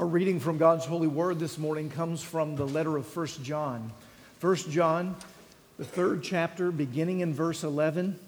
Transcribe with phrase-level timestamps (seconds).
[0.00, 3.92] Our reading from God's holy word this morning comes from the letter of 1 John.
[4.40, 5.14] 1 John,
[5.76, 8.18] the third chapter, beginning in verse 11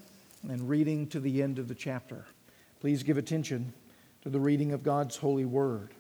[0.51, 2.27] and reading to the end of the chapter.
[2.81, 3.73] Please give attention
[4.21, 5.95] to the reading of God's holy word.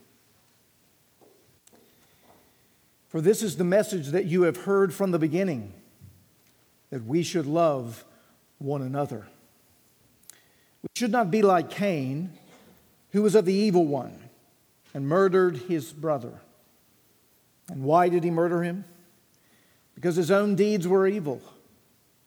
[3.09, 5.73] For this is the message that you have heard from the beginning
[6.91, 8.05] that we should love
[8.59, 9.27] one another.
[10.83, 12.35] We should not be like Cain,
[13.13, 14.22] who was of the evil one
[14.95, 16.41] and murdered his brother.
[17.69, 18.85] And why did he murder him?
[19.95, 21.41] Because his own deeds were evil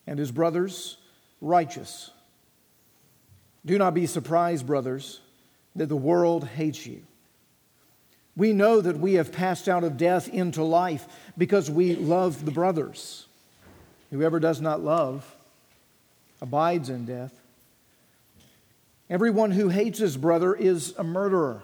[0.08, 0.98] and his brother's
[1.42, 2.12] righteous.
[3.66, 5.20] Do not be surprised, brothers,
[5.76, 7.02] that the world hates you.
[8.38, 12.52] We know that we have passed out of death into life because we love the
[12.52, 13.28] brothers.
[14.12, 15.36] Whoever does not love
[16.42, 17.34] abides in death.
[19.10, 21.62] Everyone who hates his brother is a murderer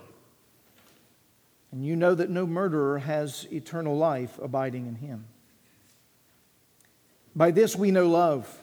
[1.71, 5.25] and you know that no murderer has eternal life abiding in him.
[7.35, 8.59] By this we know love,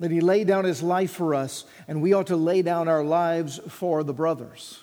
[0.00, 3.04] that he laid down his life for us, and we ought to lay down our
[3.04, 4.80] lives for the brothers.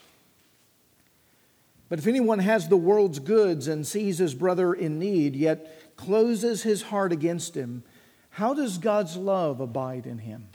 [1.89, 6.63] But if anyone has the world's goods and sees his brother in need, yet closes
[6.63, 7.83] his heart against him,
[8.29, 10.47] how does God's love abide in him?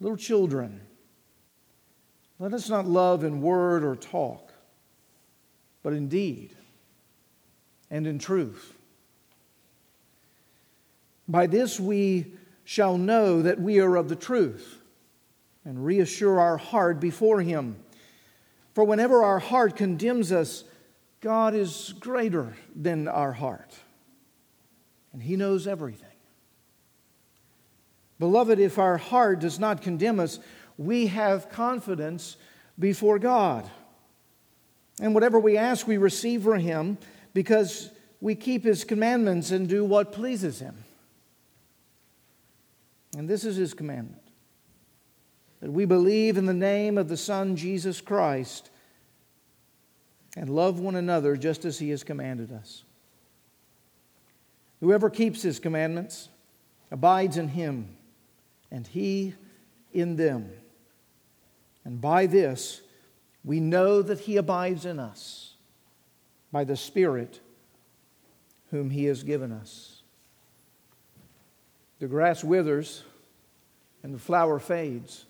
[0.00, 0.80] Little children,
[2.38, 4.52] let us not love in word or talk,
[5.82, 6.50] but in deed
[7.90, 8.74] and in truth.
[11.28, 12.32] By this we
[12.64, 14.82] shall know that we are of the truth
[15.64, 17.76] and reassure our heart before Him.
[18.74, 20.64] For whenever our heart condemns us,
[21.20, 23.74] God is greater than our heart,
[25.12, 26.06] and He knows everything.
[28.18, 30.38] Beloved, if our heart does not condemn us,
[30.78, 32.36] we have confidence
[32.78, 33.68] before God.
[35.00, 36.98] And whatever we ask, we receive from Him
[37.34, 40.76] because we keep His commandments and do what pleases Him.
[43.16, 44.22] And this is His commandment
[45.60, 48.70] that we believe in the name of the Son, Jesus Christ,
[50.36, 52.84] and love one another just as He has commanded us.
[54.80, 56.28] Whoever keeps His commandments
[56.90, 57.96] abides in Him,
[58.70, 59.34] and He
[59.92, 60.50] in them.
[61.86, 62.82] And by this,
[63.44, 65.54] we know that He abides in us
[66.50, 67.38] by the Spirit
[68.72, 70.02] whom He has given us.
[72.00, 73.04] The grass withers
[74.02, 75.26] and the flower fades,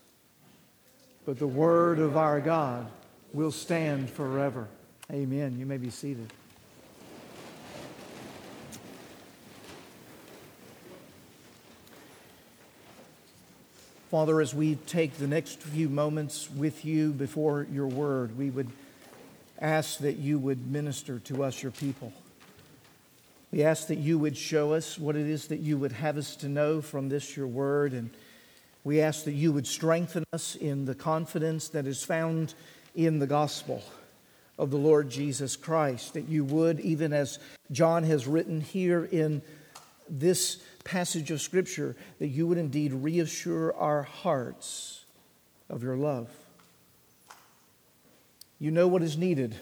[1.27, 2.91] but the word of our God
[3.35, 4.67] will stand forever.
[5.13, 5.59] Amen.
[5.59, 6.33] You may be seated.
[14.17, 18.71] Father, as we take the next few moments with you before your word, we would
[19.61, 22.15] ask that you would minister to us, your people.
[23.53, 26.35] We ask that you would show us what it is that you would have us
[26.37, 27.93] to know from this, your word.
[27.93, 28.09] And
[28.85, 32.55] we ask that you would strengthen us in the confidence that is found
[32.95, 33.83] in the gospel
[34.59, 36.15] of the Lord Jesus Christ.
[36.15, 37.39] That you would, even as
[37.71, 39.43] John has written here in
[40.09, 45.05] this passage of Scripture that you would indeed reassure our hearts
[45.69, 46.31] of your love.
[48.59, 49.55] You know what is needed.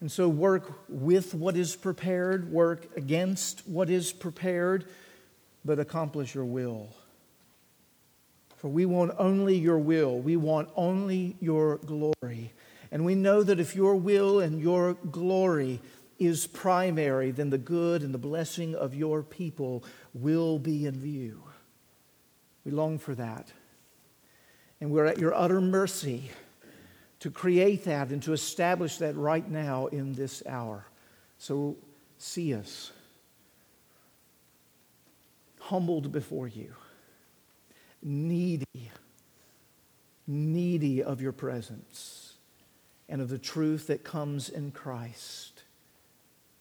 [0.00, 4.84] And so work with what is prepared, work against what is prepared,
[5.64, 6.88] but accomplish your will.
[8.56, 12.52] For we want only your will, we want only your glory.
[12.92, 15.80] And we know that if your will and your glory
[16.20, 19.82] is primary, then the good and the blessing of your people
[20.14, 21.42] will be in view.
[22.64, 23.50] We long for that.
[24.80, 26.30] And we're at your utter mercy
[27.20, 30.86] to create that and to establish that right now in this hour.
[31.38, 31.76] So
[32.18, 32.92] see us
[35.58, 36.74] humbled before you,
[38.02, 38.90] needy,
[40.26, 42.34] needy of your presence
[43.08, 45.49] and of the truth that comes in Christ.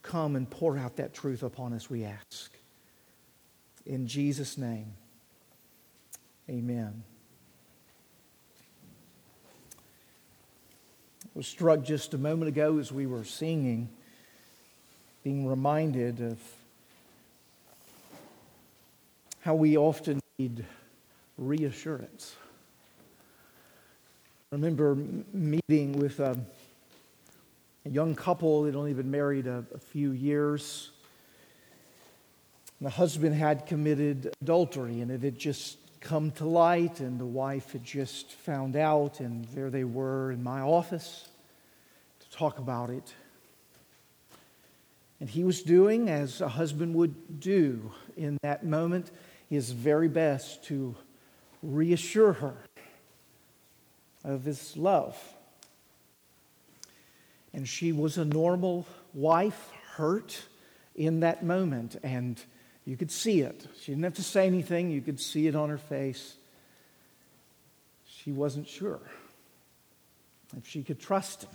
[0.10, 2.52] Come and pour out that truth upon us, we ask.
[3.86, 4.88] In Jesus' name,
[6.50, 7.04] amen.
[11.24, 13.88] I was struck just a moment ago as we were singing,
[15.24, 16.40] being reminded of
[19.42, 20.66] how we often need
[21.38, 22.36] reassurance.
[24.52, 24.98] I remember
[25.34, 26.20] meeting with.
[26.20, 26.48] Um,
[27.90, 30.92] young couple they'd only been married a, a few years.
[32.82, 37.74] The husband had committed adultery, and it had just come to light, and the wife
[37.74, 41.28] had just found out, and there they were in my office
[42.22, 43.14] to talk about it.
[45.20, 49.12] And he was doing as a husband would do in that moment
[49.50, 50.96] his very best to
[51.62, 52.56] reassure her
[54.24, 55.18] of his love.
[57.54, 60.44] And she was a normal wife, hurt
[60.96, 62.42] in that moment, and
[62.86, 63.68] you could see it.
[63.82, 66.36] She didn't have to say anything, you could see it on her face.
[68.06, 69.00] She wasn't sure
[70.58, 71.52] if she could trust him.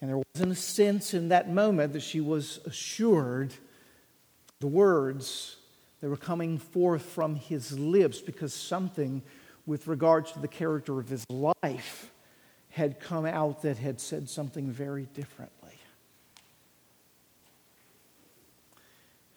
[0.00, 3.54] And there wasn't a sense in that moment that she was assured
[4.60, 5.56] the words
[6.00, 9.22] that were coming forth from his lips because something
[9.66, 12.10] with regards to the character of his life
[12.70, 15.72] had come out that had said something very differently.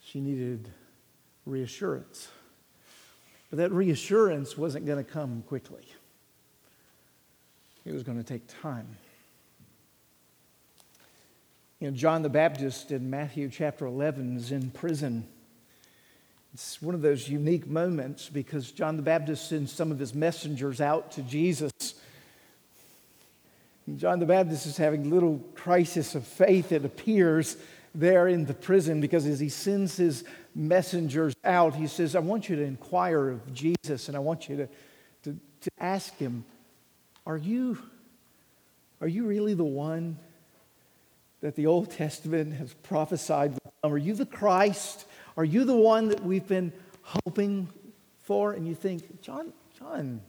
[0.04, 0.68] She needed
[1.46, 2.28] reassurance.
[3.50, 5.86] But that reassurance wasn't going to come quickly,
[7.86, 8.88] it was going to take time.
[11.80, 15.26] You know, John the Baptist in Matthew chapter 11 is in prison.
[16.54, 20.80] It's one of those unique moments because John the Baptist sends some of his messengers
[20.80, 21.72] out to Jesus.
[23.98, 27.58] John the Baptist is having little crisis of faith, it appears,
[27.94, 30.24] there in the prison because as he sends his
[30.56, 34.58] messengers out, he says, I want you to inquire of Jesus and I want you
[34.58, 34.68] to,
[35.24, 36.46] to, to ask him,
[37.26, 37.78] Are you,
[39.02, 40.18] are you really the one?
[41.42, 43.58] that the Old Testament has prophesied.
[43.84, 45.06] Are you the Christ?
[45.36, 47.68] Are you the one that we've been hoping
[48.22, 48.54] for?
[48.54, 50.22] And you think, John, John.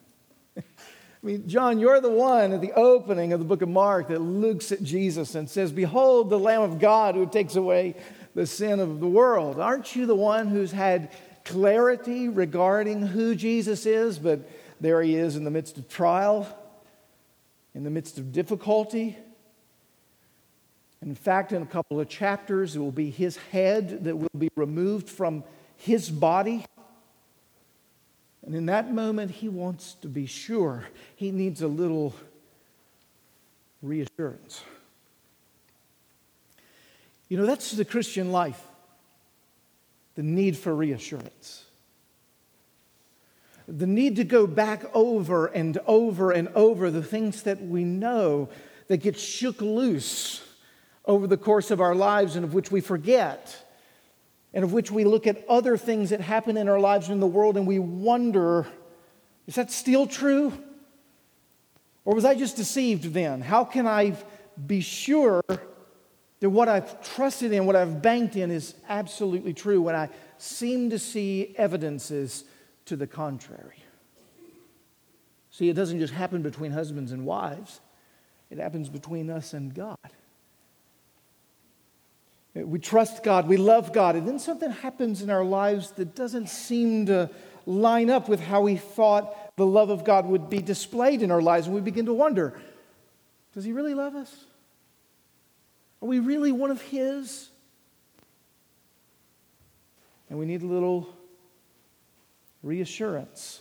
[1.23, 4.21] I mean, John, you're the one at the opening of the book of Mark that
[4.21, 7.95] looks at Jesus and says, Behold, the Lamb of God who takes away
[8.35, 9.61] the sin of the world.
[9.61, 11.13] Aren't you the one who's had
[11.45, 14.19] clarity regarding who Jesus is?
[14.19, 14.41] But
[14.81, 16.49] there he is in the midst of trial,
[17.75, 19.17] in the midst of difficulty
[21.03, 24.51] in fact, in a couple of chapters, it will be his head that will be
[24.55, 25.43] removed from
[25.77, 26.65] his body.
[28.45, 30.85] And in that moment, he wants to be sure.
[31.15, 32.15] He needs a little
[33.83, 34.63] reassurance.
[37.29, 38.63] You know, that's the Christian life
[40.15, 41.65] the need for reassurance.
[43.67, 48.51] The need to go back over and over and over the things that we know
[48.89, 50.43] that get shook loose
[51.07, 53.72] over the course of our lives and of which we forget,
[54.55, 57.27] and of which we look at other things that happen in our lives in the
[57.27, 58.67] world and we wonder
[59.47, 60.53] is that still true?
[62.05, 63.41] Or was I just deceived then?
[63.41, 64.17] How can I
[64.67, 69.95] be sure that what I've trusted in, what I've banked in, is absolutely true when
[69.95, 70.09] I
[70.39, 72.45] seem to see evidences
[72.87, 73.83] to the contrary?
[75.51, 77.81] See, it doesn't just happen between husbands and wives,
[78.51, 79.99] it happens between us and God.
[82.55, 86.49] We trust God, we love God, and then something happens in our lives that doesn't
[86.49, 87.31] seem to
[87.65, 91.41] line up with how we thought the love of God would be displayed in our
[91.41, 92.55] lives, and we begin to wonder
[93.55, 94.35] does He really love us?
[96.01, 97.51] Are we really one of His?
[100.31, 101.15] And we need a little
[102.63, 103.61] reassurance.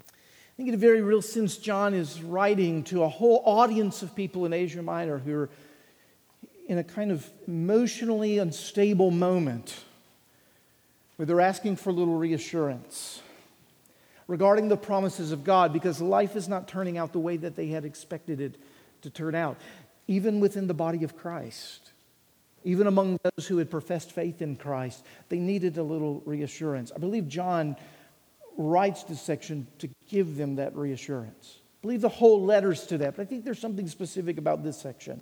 [0.00, 4.14] I think in a very real sense, John is writing to a whole audience of
[4.16, 5.50] people in Asia Minor who are
[6.72, 9.84] in a kind of emotionally unstable moment
[11.16, 13.20] where they're asking for a little reassurance
[14.26, 17.66] regarding the promises of God because life is not turning out the way that they
[17.66, 18.54] had expected it
[19.02, 19.58] to turn out,
[20.08, 21.90] even within the body of Christ.
[22.64, 26.90] Even among those who had professed faith in Christ, they needed a little reassurance.
[26.96, 27.76] I believe John
[28.56, 31.58] writes this section to give them that reassurance.
[31.58, 34.80] I believe the whole letter's to that, but I think there's something specific about this
[34.80, 35.20] section.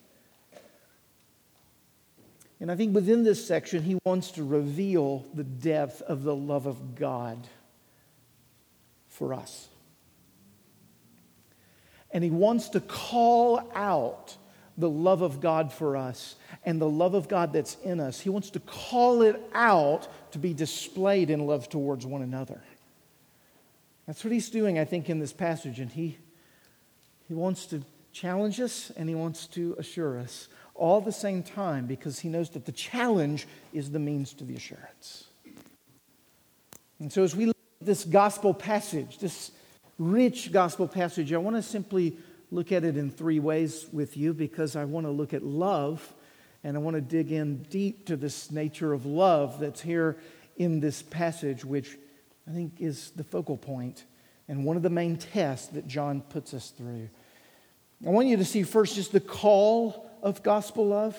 [2.61, 6.67] And I think within this section, he wants to reveal the depth of the love
[6.67, 7.49] of God
[9.09, 9.69] for us.
[12.11, 14.37] And he wants to call out
[14.77, 18.21] the love of God for us and the love of God that's in us.
[18.21, 22.63] He wants to call it out to be displayed in love towards one another.
[24.07, 25.81] That's what he's doing, I think, in this passage.
[25.81, 26.19] And he,
[27.29, 30.49] he wants to challenge us and he wants to assure us
[30.81, 34.57] all the same time because he knows that the challenge is the means to the
[34.57, 35.25] assurance.
[36.99, 39.53] And so, as we look at this gospel passage, this
[39.99, 42.17] rich gospel passage, I want to simply
[42.51, 46.15] look at it in three ways with you because I want to look at love
[46.65, 50.17] and I want to dig in deep to this nature of love that's here
[50.57, 51.97] in this passage, which
[52.49, 54.05] I think, is the focal point
[54.49, 57.09] and one of the main tests that John puts us through.
[58.05, 61.17] I want you to see first just the call of gospel love.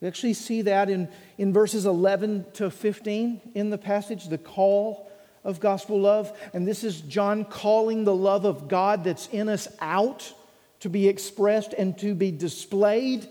[0.00, 5.10] We actually see that in, in verses 11 to 15 in the passage, the call
[5.44, 6.36] of gospel love.
[6.52, 10.32] And this is John calling the love of God that's in us out
[10.80, 13.26] to be expressed and to be displayed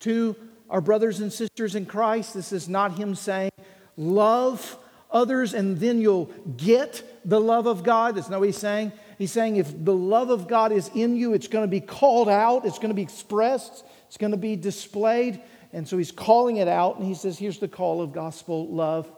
[0.00, 0.36] to
[0.70, 2.34] our brothers and sisters in Christ.
[2.34, 3.50] This is not him saying,
[3.96, 4.78] love
[5.10, 8.16] others and then you'll get the love of God.
[8.16, 8.92] That's not what he's saying.
[9.18, 12.28] He's saying if the love of God is in you, it's going to be called
[12.28, 15.40] out, it's going to be expressed, it's going to be displayed.
[15.72, 19.10] And so he's calling it out, and he says, Here's the call of gospel love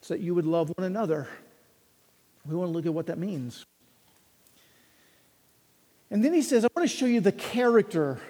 [0.00, 1.28] so that you would love one another.
[2.46, 3.64] We want to look at what that means.
[6.10, 8.20] And then he says, I want to show you the character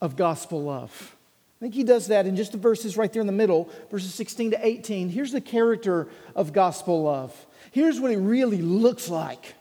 [0.00, 1.16] of gospel love.
[1.60, 4.14] I think he does that in just the verses right there in the middle, verses
[4.14, 5.08] 16 to 18.
[5.08, 7.46] Here's the character of gospel love.
[7.70, 9.54] Here's what it really looks like.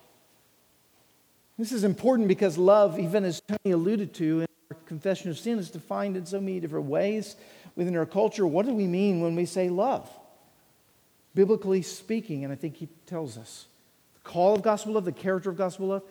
[1.57, 5.59] This is important because love, even as Tony alluded to in our confession of sin,
[5.59, 7.35] is defined in so many different ways
[7.75, 8.47] within our culture.
[8.47, 10.09] What do we mean when we say love?
[11.35, 13.67] Biblically speaking, and I think he tells us
[14.15, 16.03] the call of gospel love, the character of gospel love.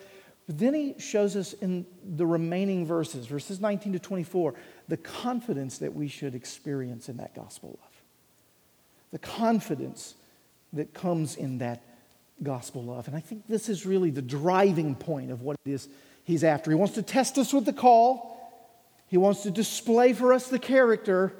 [0.47, 4.54] But then he shows us in the remaining verses, verses 19 to 24,
[4.88, 8.02] the confidence that we should experience in that gospel love.
[9.12, 10.14] The confidence
[10.73, 11.82] that comes in that
[12.42, 13.06] gospel love.
[13.09, 15.88] And I think this is really the driving point of what it is
[16.25, 16.70] he's after.
[16.70, 18.37] He wants to test us with the call,
[19.09, 21.32] he wants to display for us the character,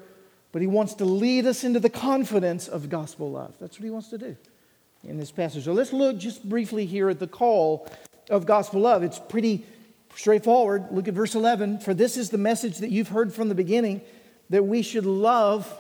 [0.53, 3.55] but he wants to lead us into the confidence of gospel love.
[3.61, 4.37] That's what he wants to do
[5.05, 5.65] in this passage.
[5.65, 7.89] So let's look just briefly here at the call
[8.29, 9.03] of gospel love.
[9.03, 9.65] It's pretty
[10.17, 10.87] straightforward.
[10.91, 11.81] Look at verse 11.
[11.81, 14.03] For this is the message that you've heard from the beginning
[14.51, 15.73] that we should love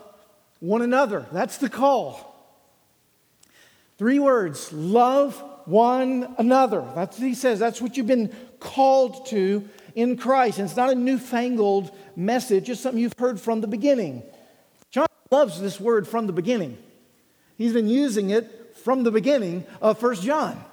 [0.60, 1.26] one another.
[1.32, 2.29] That's the call.
[4.00, 6.82] Three words love one another.
[6.94, 7.58] That's what he says.
[7.58, 10.58] That's what you've been called to in Christ.
[10.58, 14.22] And it's not a newfangled message, it's something you've heard from the beginning.
[14.90, 16.78] John loves this word from the beginning.
[17.58, 20.64] He's been using it from the beginning of First John.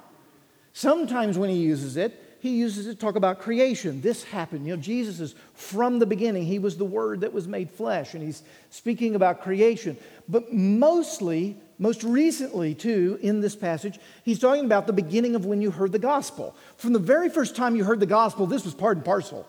[0.72, 4.00] Sometimes when he uses it, he uses it to talk about creation.
[4.00, 4.66] This happened.
[4.66, 6.46] You know, Jesus is from the beginning.
[6.46, 9.98] He was the Word that was made flesh, and he's speaking about creation.
[10.30, 15.62] But mostly, most recently, too, in this passage, he's talking about the beginning of when
[15.62, 16.56] you heard the gospel.
[16.76, 19.48] From the very first time you heard the gospel, this was part and parcel.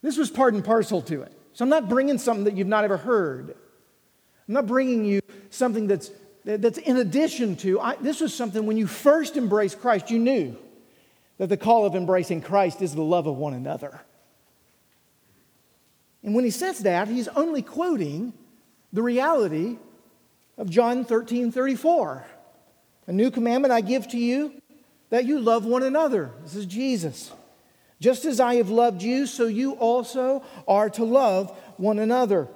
[0.00, 1.32] This was part and parcel to it.
[1.54, 3.50] So I'm not bringing something that you've not ever heard.
[4.48, 6.12] I'm not bringing you something that's,
[6.44, 7.80] that's in addition to.
[7.80, 10.56] I, this was something when you first embraced Christ, you knew
[11.38, 14.00] that the call of embracing Christ is the love of one another.
[16.22, 18.34] And when he says that, he's only quoting
[18.92, 19.78] the reality
[20.60, 22.26] of John 13 34.
[23.06, 24.52] A new commandment I give to you
[25.08, 26.30] that you love one another.
[26.42, 27.32] This is Jesus.
[27.98, 32.46] Just as I have loved you, so you also are to love one another.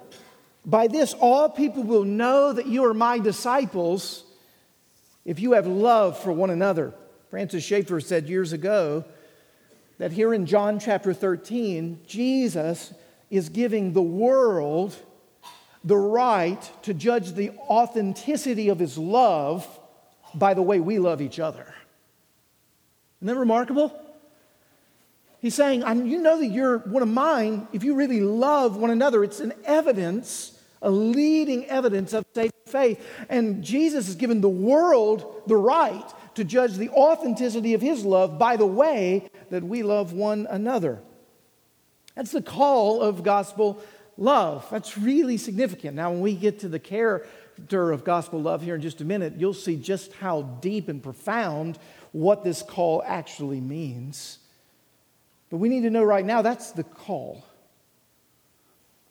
[0.65, 4.23] By this, all people will know that you are my disciples
[5.25, 6.93] if you have love for one another.
[7.31, 9.03] Francis Schaeffer said years ago
[9.97, 12.93] that here in John chapter 13, Jesus
[13.31, 14.95] is giving the world
[15.85, 19.65] the right to judge the authenticity of his love
[20.33, 21.73] by the way we love each other.
[23.21, 23.97] Isn't that remarkable?
[25.39, 29.23] He's saying, You know that you're one of mine if you really love one another.
[29.23, 32.25] It's an evidence, a leading evidence of
[32.65, 32.99] faith.
[33.29, 38.39] And Jesus has given the world the right to judge the authenticity of his love
[38.39, 40.99] by the way that we love one another.
[42.15, 43.81] That's the call of gospel
[44.17, 44.67] love.
[44.71, 45.95] That's really significant.
[45.95, 49.33] Now, when we get to the character of gospel love here in just a minute,
[49.37, 51.79] you'll see just how deep and profound
[52.11, 54.39] what this call actually means.
[55.49, 57.45] But we need to know right now that's the call.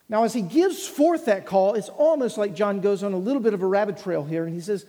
[0.09, 3.41] Now, as he gives forth that call, it's almost like John goes on a little
[3.41, 4.85] bit of a rabbit trail here, and he says,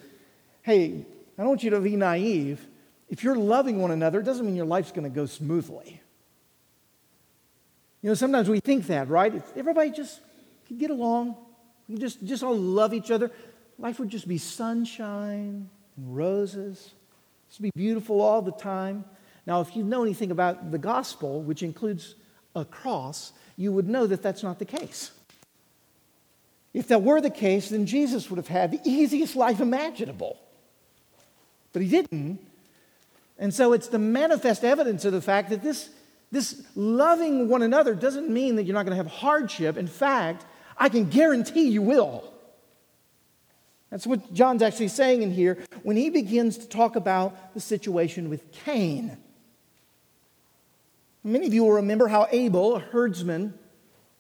[0.62, 1.05] Hey,
[1.38, 2.65] I don't want you to be naive.
[3.10, 6.01] If you're loving one another, it doesn't mean your life's going to go smoothly.
[8.06, 9.34] You know, sometimes we think that, right?
[9.34, 10.22] If everybody just
[10.68, 11.38] could get along,
[11.90, 13.32] we just, just all love each other,
[13.80, 16.94] life would just be sunshine and roses.
[17.50, 19.06] It's be beautiful all the time.
[19.48, 22.14] Now, if you know anything about the gospel, which includes
[22.56, 25.10] a cross, you would know that that's not the case.
[26.76, 30.38] If that were the case, then Jesus would have had the easiest life imaginable
[31.76, 32.40] but he didn't.
[33.38, 35.90] And so it's the manifest evidence of the fact that this,
[36.32, 39.77] this loving one another doesn't mean that you're not going to have hardship.
[39.77, 40.46] In fact,
[40.77, 42.32] I can guarantee you will.
[43.89, 48.29] That's what John's actually saying in here when he begins to talk about the situation
[48.29, 49.17] with Cain.
[51.24, 53.53] Many of you will remember how Abel, a herdsman,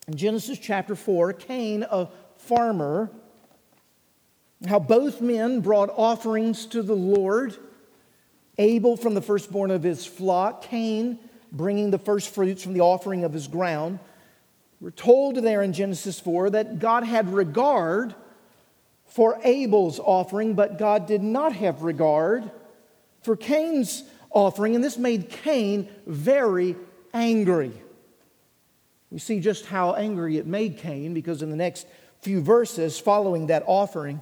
[0.07, 2.07] in Genesis chapter 4, Cain, a
[2.37, 3.11] farmer,
[4.67, 7.57] how both men brought offerings to the Lord.
[8.57, 11.19] Abel from the firstborn of his flock, Cain
[11.55, 13.99] bringing the first fruits from the offering of his ground.
[14.81, 18.13] We're told there in Genesis 4 that God had regard
[19.05, 22.49] for Abel's offering, but God did not have regard
[23.21, 26.75] for Cain's offering, and this made Cain very
[27.13, 27.71] angry.
[29.09, 31.87] We see just how angry it made Cain because in the next
[32.19, 34.21] few verses following that offering,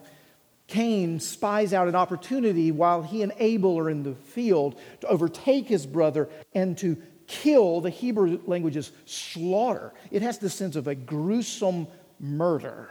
[0.68, 5.68] Cain spies out an opportunity while he and Abel are in the field to overtake
[5.68, 9.94] his brother and to kill, the Hebrew language is slaughter.
[10.12, 11.88] It has the sense of a gruesome
[12.20, 12.90] murder.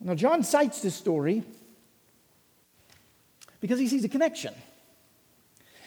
[0.00, 1.42] Now, John cites this story
[3.60, 4.54] because he sees a connection.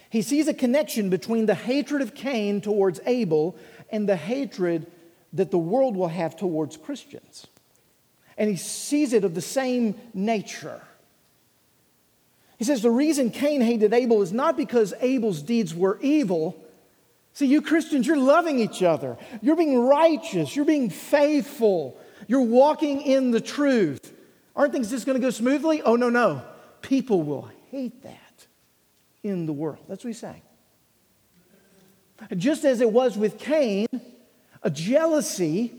[0.10, 3.56] He sees a connection between the hatred of Cain towards Abel
[3.92, 4.88] and the hatred
[5.34, 7.46] that the world will have towards Christians.
[8.38, 10.82] And he sees it of the same nature.
[12.58, 16.64] He says the reason Cain hated Abel is not because Abel's deeds were evil.
[17.34, 19.18] See, you Christians, you're loving each other.
[19.42, 20.56] You're being righteous.
[20.56, 22.00] You're being faithful.
[22.28, 24.12] You're walking in the truth.
[24.56, 25.84] Aren't things just going to go smoothly?
[25.84, 26.42] Oh, no, no.
[26.82, 28.48] People will hate that
[29.22, 29.86] in the world.
[29.88, 30.42] That's what he's saying.
[32.36, 33.88] Just as it was with Cain,
[34.64, 35.74] a jealousy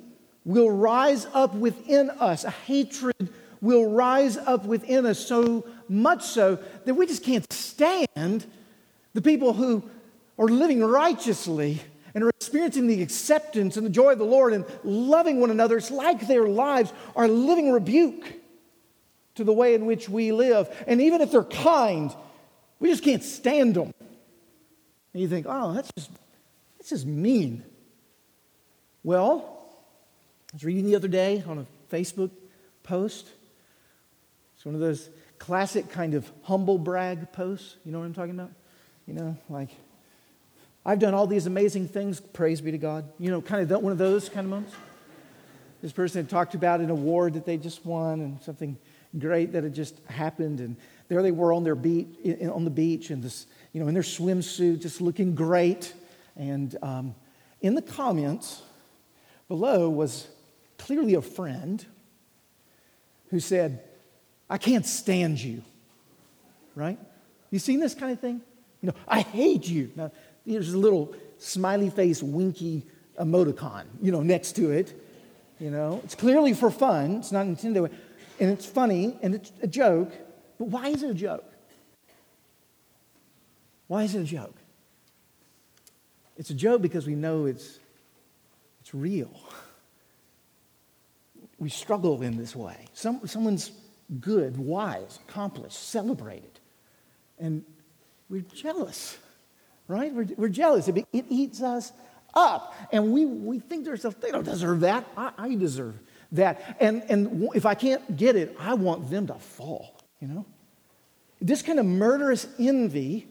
[0.45, 3.29] will rise up within us, a hatred
[3.61, 8.47] will rise up within us so much so that we just can't stand
[9.15, 9.89] the people who
[10.39, 11.81] are living righteously
[12.15, 15.77] and are experiencing the acceptance and the joy of the Lord and loving one another.
[15.77, 18.33] It's like their lives are living rebuke
[19.35, 20.69] to the way in which we live.
[20.87, 22.15] And even if they're kind,
[22.81, 23.93] we just can't stand them.
[25.13, 26.11] And you think, oh, that's just,
[26.77, 27.65] that's just mean.
[29.05, 29.59] Well,
[30.53, 32.31] I was reading the other day on a Facebook
[32.83, 33.29] post.
[34.57, 37.77] It's one of those classic kind of humble brag posts.
[37.85, 38.51] You know what I'm talking about?
[39.07, 39.71] You know, like,
[40.85, 43.05] I've done all these amazing things, praise be to God.
[43.19, 44.75] You know, kind of one of those kind of moments.
[45.83, 48.77] This person had talked about an award that they just won and something
[49.19, 50.61] great that had just happened.
[50.61, 50.77] And
[51.09, 52.09] there they were on their beach,
[52.51, 55.93] on the beach, and this, you know, in their swimsuit, just looking great.
[56.37, 57.15] And um,
[57.61, 58.63] in the comments
[59.47, 60.27] below was
[60.79, 61.85] clearly a friend
[63.31, 63.83] who said,
[64.49, 65.63] I can't stand you.
[66.75, 66.99] Right?
[67.51, 68.41] You seen this kind of thing?
[68.83, 69.91] You know, I hate you.
[69.97, 70.13] Now,
[70.47, 72.85] there's a little smiley face, winky
[73.19, 75.01] emoticon, you know, next to it.
[75.59, 77.17] You know, it's clearly for fun.
[77.17, 77.91] It's not intended,
[78.39, 80.13] and it's funny and it's a joke.
[80.59, 81.45] But why is it a joke?
[83.89, 84.55] Why is it a joke?
[86.37, 87.81] It's a joke because we know it's,
[88.81, 89.31] it's real.
[91.59, 92.77] We struggle in this way.
[92.93, 93.73] Some, someone's
[94.21, 96.61] good, wise, accomplished, celebrated.
[97.39, 97.65] And
[98.29, 99.19] we're jealous,
[99.87, 100.13] right?
[100.13, 100.89] We're, we're jealous.
[100.89, 101.93] It, it, eats us
[102.35, 102.75] up.
[102.93, 105.07] And we, we think to ourselves, they don't deserve that.
[105.17, 105.99] I, I deserve
[106.33, 106.77] that.
[106.81, 110.45] And, and if I can't get it, I want them to fall, you know?
[111.41, 113.29] This kind of murderous envy,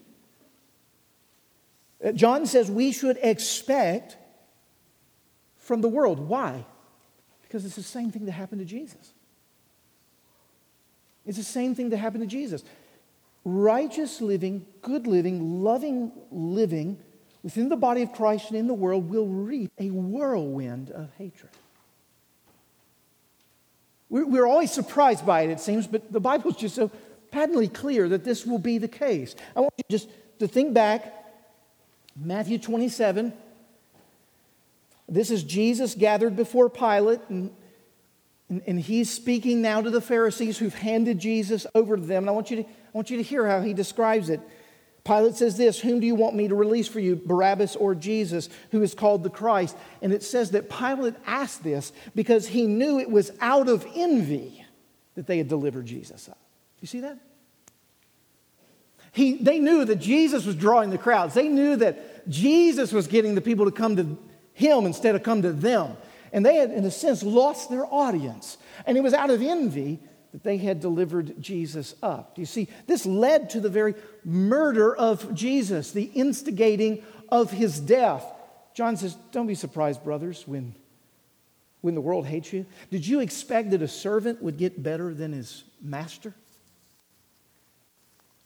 [2.04, 4.16] uh, John says we should expect
[5.58, 6.20] from the world.
[6.20, 6.66] Why?
[7.42, 9.14] Because it's the same thing that happened to Jesus.
[11.28, 12.64] It's the same thing that happened to Jesus.
[13.44, 16.98] Righteous living, good living, loving living
[17.44, 21.52] within the body of Christ and in the world will reap a whirlwind of hatred.
[24.10, 26.90] We're always surprised by it, it seems, but the Bible is just so
[27.30, 29.36] patently clear that this will be the case.
[29.54, 30.10] I want you just
[30.40, 31.14] to think back
[32.16, 33.34] Matthew 27.
[35.10, 37.52] This is Jesus gathered before Pilate, and
[38.50, 42.24] and, and, he's speaking now to the Pharisees who've handed Jesus over to them.
[42.24, 44.40] And I want, you to, I want you to hear how he describes it.
[45.04, 48.50] Pilate says this Whom do you want me to release for you, Barabbas or Jesus,
[48.72, 49.76] who is called the Christ?
[50.02, 54.66] And it says that Pilate asked this because he knew it was out of envy
[55.16, 56.38] that they had delivered Jesus up.
[56.82, 57.18] You see that?
[59.14, 61.34] He, they knew that Jesus was drawing the crowds.
[61.34, 64.18] They knew that Jesus was getting the people to come to
[64.54, 65.98] him instead of come to them.
[66.32, 68.58] And they had, in a sense, lost their audience.
[68.86, 70.00] And it was out of envy
[70.34, 72.36] that they had delivered Jesus up.
[72.36, 72.68] Do you see?
[72.86, 78.26] This led to the very murder of Jesus, the instigating of his death.
[78.74, 80.76] John says, Don't be surprised, brothers, when,
[81.82, 82.66] when the world hates you?
[82.92, 86.34] Did you expect that a servant would get better than his master?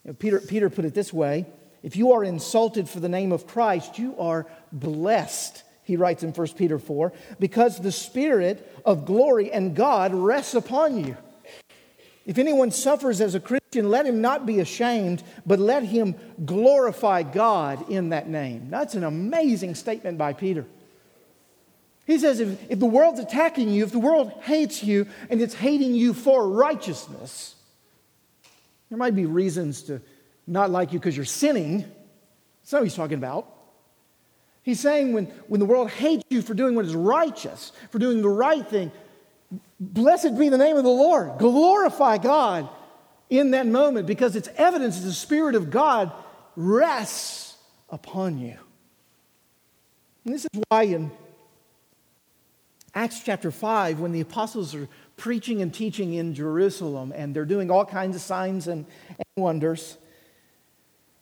[0.06, 1.46] You know, Peter, Peter put it this way
[1.84, 6.32] if you are insulted for the name of Christ, you are blessed, he writes in
[6.32, 11.18] 1 Peter 4, because the Spirit of glory and God rests upon you.
[12.26, 17.24] If anyone suffers as a Christian, let him not be ashamed, but let him glorify
[17.24, 18.70] God in that name.
[18.70, 20.66] That's an amazing statement by Peter.
[22.08, 25.56] He says if, if the world's attacking you, if the world hates you, and it's
[25.56, 27.56] hating you for righteousness,
[28.90, 30.02] there might be reasons to
[30.48, 31.80] not like you because you're sinning.
[31.80, 33.61] That's not what he's talking about.
[34.64, 38.22] He's saying when, when the world hates you for doing what is righteous, for doing
[38.22, 38.92] the right thing,
[39.80, 41.40] blessed be the name of the Lord.
[41.40, 42.70] Glorify God
[43.30, 46.12] in that moment because it's evidence that the Spirit of God
[46.56, 47.58] rests
[47.90, 48.58] upon you.
[50.26, 51.12] And this is why in
[52.94, 57.72] Acts chapter 5, when the apostles are preaching and teaching in Jerusalem and they're doing
[57.72, 59.98] all kinds of signs and, and wonders,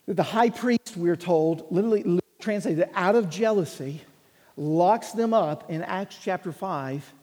[0.07, 4.01] the high priest, we're told, literally translated out of jealousy,
[4.55, 7.13] locks them up in Acts chapter 5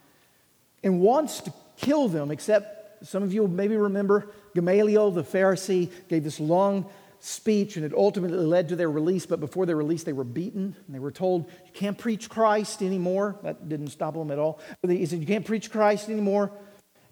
[0.82, 6.24] and wants to kill them, except some of you maybe remember Gamaliel, the Pharisee, gave
[6.24, 6.86] this long
[7.20, 9.26] speech and it ultimately led to their release.
[9.26, 12.82] But before their release, they were beaten and they were told, You can't preach Christ
[12.82, 13.36] anymore.
[13.42, 14.60] That didn't stop them at all.
[14.80, 16.52] But he said, You can't preach Christ anymore.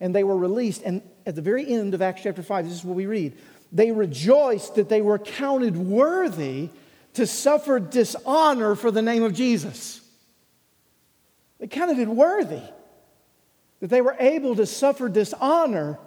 [0.01, 0.83] And they were released.
[0.83, 3.37] And at the very end of Acts chapter 5, this is what we read
[3.73, 6.71] they rejoiced that they were counted worthy
[7.15, 10.01] to suffer dishonor for the name of Jesus.
[11.59, 12.63] They counted it worthy
[13.81, 15.99] that they were able to suffer dishonor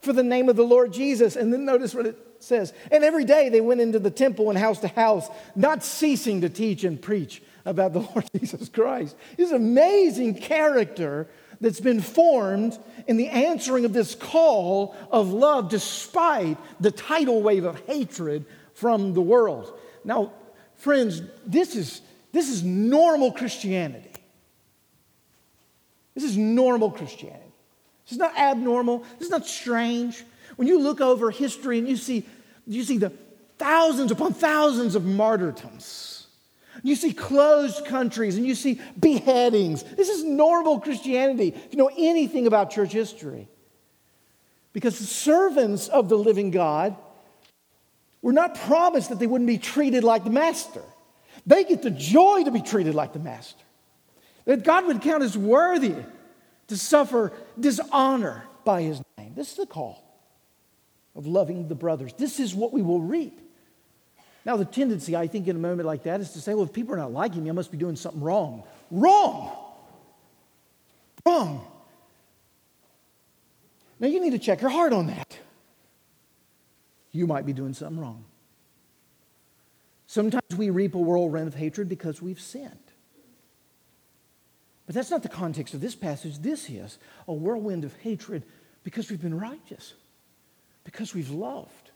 [0.00, 1.36] for the name of the Lord Jesus.
[1.36, 2.72] And then notice what it says.
[2.90, 6.48] And every day they went into the temple and house to house, not ceasing to
[6.48, 9.16] teach and preach about the Lord Jesus Christ.
[9.36, 11.28] This amazing character
[11.60, 17.64] that's been formed in the answering of this call of love despite the tidal wave
[17.64, 19.72] of hatred from the world.
[20.04, 20.32] Now,
[20.78, 22.00] friends, this is,
[22.32, 24.10] this is normal Christianity.
[26.14, 27.42] This is normal Christianity.
[28.04, 29.04] This is not abnormal.
[29.18, 30.24] This is not strange.
[30.56, 32.26] When you look over history and you see,
[32.66, 33.12] you see the
[33.58, 36.26] thousands upon thousands of martyrdoms,
[36.82, 39.82] you see closed countries and you see beheadings.
[39.82, 43.48] This is normal Christianity, if you know anything about church history.
[44.72, 46.96] Because the servants of the living God
[48.22, 50.82] were not promised that they wouldn't be treated like the master.
[51.46, 53.62] They get the joy to be treated like the master.
[54.46, 55.94] That God would count as worthy
[56.68, 59.32] to suffer dishonor by his name.
[59.34, 60.02] This is the call
[61.14, 62.12] of loving the brothers.
[62.14, 63.40] This is what we will reap.
[64.44, 66.72] Now, the tendency, I think, in a moment like that is to say, well, if
[66.72, 68.62] people are not liking me, I must be doing something wrong.
[68.92, 69.50] Wrong!
[71.24, 71.66] Wrong.
[73.98, 75.36] Now, you need to check your heart on that.
[77.16, 78.26] You might be doing something wrong.
[80.06, 82.76] Sometimes we reap a whirlwind of hatred because we've sinned.
[84.84, 86.38] But that's not the context of this passage.
[86.38, 88.42] This is a whirlwind of hatred
[88.84, 89.94] because we've been righteous,
[90.84, 91.90] because we've loved.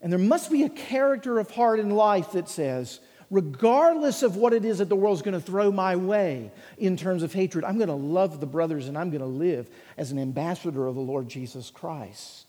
[0.00, 4.52] And there must be a character of heart in life that says, regardless of what
[4.52, 7.76] it is that the world's going to throw my way in terms of hatred, I'm
[7.76, 11.00] going to love the brothers and I'm going to live as an ambassador of the
[11.00, 12.45] Lord Jesus Christ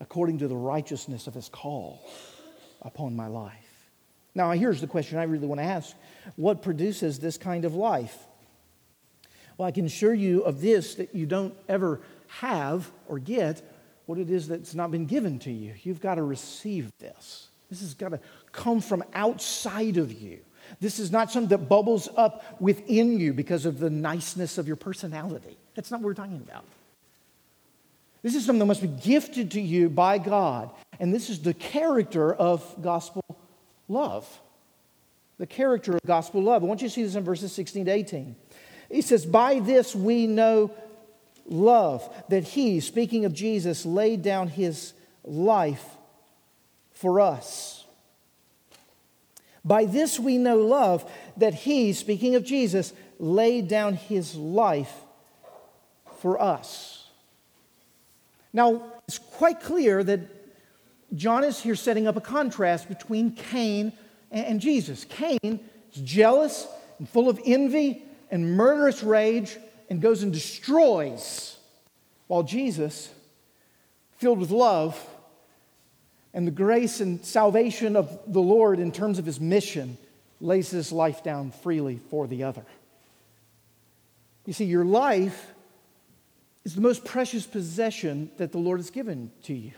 [0.00, 2.02] according to the righteousness of his call
[2.82, 3.54] upon my life.
[4.34, 5.94] Now, here's the question I really want to ask
[6.36, 8.16] What produces this kind of life?
[9.58, 13.62] Well, I can assure you of this that you don't ever have or get
[14.06, 15.74] what it is that's not been given to you.
[15.82, 17.48] You've got to receive this.
[17.68, 18.20] This has got to
[18.52, 20.40] come from outside of you.
[20.80, 24.76] This is not something that bubbles up within you because of the niceness of your
[24.76, 25.56] personality.
[25.74, 26.64] That's not what we're talking about.
[28.22, 30.70] This is something that must be gifted to you by God.
[30.98, 33.24] And this is the character of gospel
[33.88, 34.28] love.
[35.38, 36.62] The character of gospel love.
[36.62, 38.36] I want you to see this in verses 16 to 18.
[38.90, 40.70] He says, By this we know
[41.46, 44.92] love that he, speaking of Jesus, laid down his
[45.24, 45.84] life
[46.92, 47.84] for us.
[49.64, 54.94] By this we know love that he, speaking of Jesus, laid down his life
[56.18, 56.99] for us.
[58.52, 60.20] Now, it's quite clear that
[61.14, 63.92] John is here setting up a contrast between Cain
[64.30, 65.04] and Jesus.
[65.04, 66.66] Cain is jealous
[66.98, 69.56] and full of envy and murderous rage
[69.88, 71.56] and goes and destroys,
[72.28, 73.10] while Jesus,
[74.18, 75.04] filled with love
[76.32, 79.98] and the grace and salvation of the Lord in terms of his mission,
[80.40, 82.64] lays his life down freely for the other.
[84.46, 85.52] You see, your life
[86.64, 89.72] is the most precious possession that the Lord has given to you.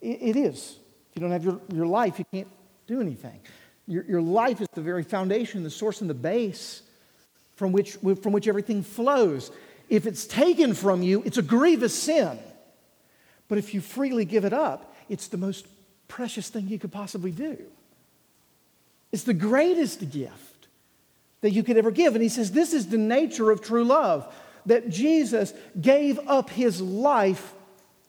[0.00, 0.76] it, it is.
[1.10, 2.48] If you don't have your, your life, you can't
[2.86, 3.40] do anything.
[3.86, 6.82] Your, your life is the very foundation, the source, and the base
[7.56, 9.50] from which, from which everything flows.
[9.88, 12.38] If it's taken from you, it's a grievous sin.
[13.48, 15.66] But if you freely give it up, it's the most
[16.06, 17.58] precious thing you could possibly do.
[19.10, 20.68] It's the greatest gift
[21.40, 22.14] that you could ever give.
[22.14, 24.32] And he says, This is the nature of true love
[24.68, 27.54] that Jesus gave up his life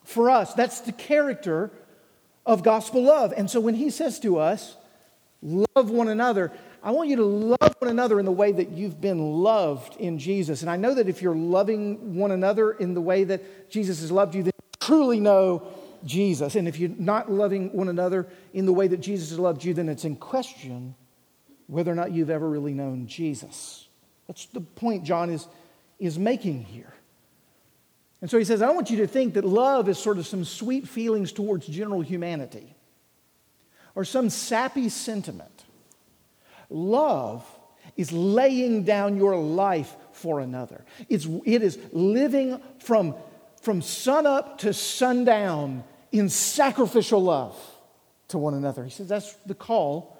[0.04, 0.54] for us.
[0.54, 1.72] That's the character
[2.46, 3.34] of gospel love.
[3.36, 4.76] And so when he says to us,
[5.42, 9.02] love one another, I want you to love one another in the way that you've
[9.02, 10.62] been loved in Jesus.
[10.62, 14.12] And I know that if you're loving one another in the way that Jesus has
[14.12, 15.68] loved you, then you truly know
[16.06, 16.56] Jesus.
[16.56, 19.74] And if you're not loving one another in the way that Jesus has loved you,
[19.74, 20.96] then it's in question
[21.68, 23.88] whether or not you've ever really known Jesus.
[24.28, 25.48] That's the point John is,
[26.00, 26.94] is making here.
[28.22, 30.44] And so he says, I want you to think that love is sort of some
[30.44, 32.76] sweet feelings towards general humanity
[33.96, 35.66] or some sappy sentiment.
[36.70, 37.46] Love
[37.96, 40.84] is laying down your life for another.
[41.08, 43.16] It's, it is living from,
[43.62, 47.58] from sunup to sundown in sacrificial love
[48.30, 48.84] to one another.
[48.84, 50.19] He says that's the call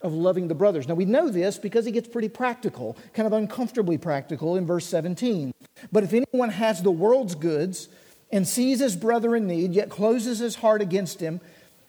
[0.00, 0.86] of loving the brothers.
[0.86, 4.86] Now we know this because he gets pretty practical, kind of uncomfortably practical in verse
[4.86, 5.52] 17.
[5.90, 7.88] But if anyone has the world's goods
[8.30, 11.40] and sees his brother in need, yet closes his heart against him,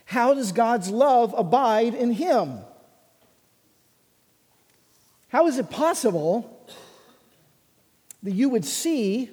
[0.06, 2.60] how does God's love abide in him?
[5.28, 6.68] How is it possible
[8.24, 9.30] that you would see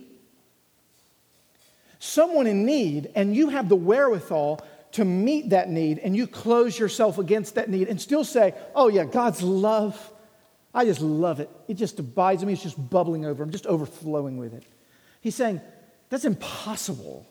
[1.98, 4.60] someone in need and you have the wherewithal
[4.96, 8.88] to meet that need and you close yourself against that need and still say, Oh,
[8.88, 10.12] yeah, God's love,
[10.72, 11.50] I just love it.
[11.68, 14.64] It just abides in me, it's just bubbling over, I'm just overflowing with it.
[15.20, 15.60] He's saying,
[16.08, 17.26] That's impossible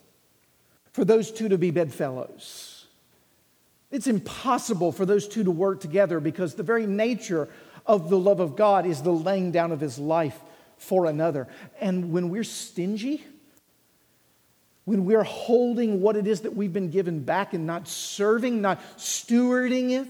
[0.93, 2.85] for those two to be bedfellows.
[3.89, 7.47] It's impossible for those two to work together because the very nature
[7.87, 10.39] of the love of God is the laying down of his life
[10.77, 11.47] for another.
[11.81, 13.23] And when we're stingy,
[14.85, 18.79] when we're holding what it is that we've been given back and not serving, not
[18.97, 20.07] stewarding it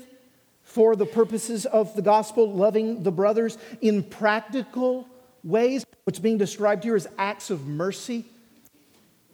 [0.64, 5.08] for the purposes of the gospel, loving the brothers in practical
[5.44, 8.26] ways, what's being described here is acts of mercy.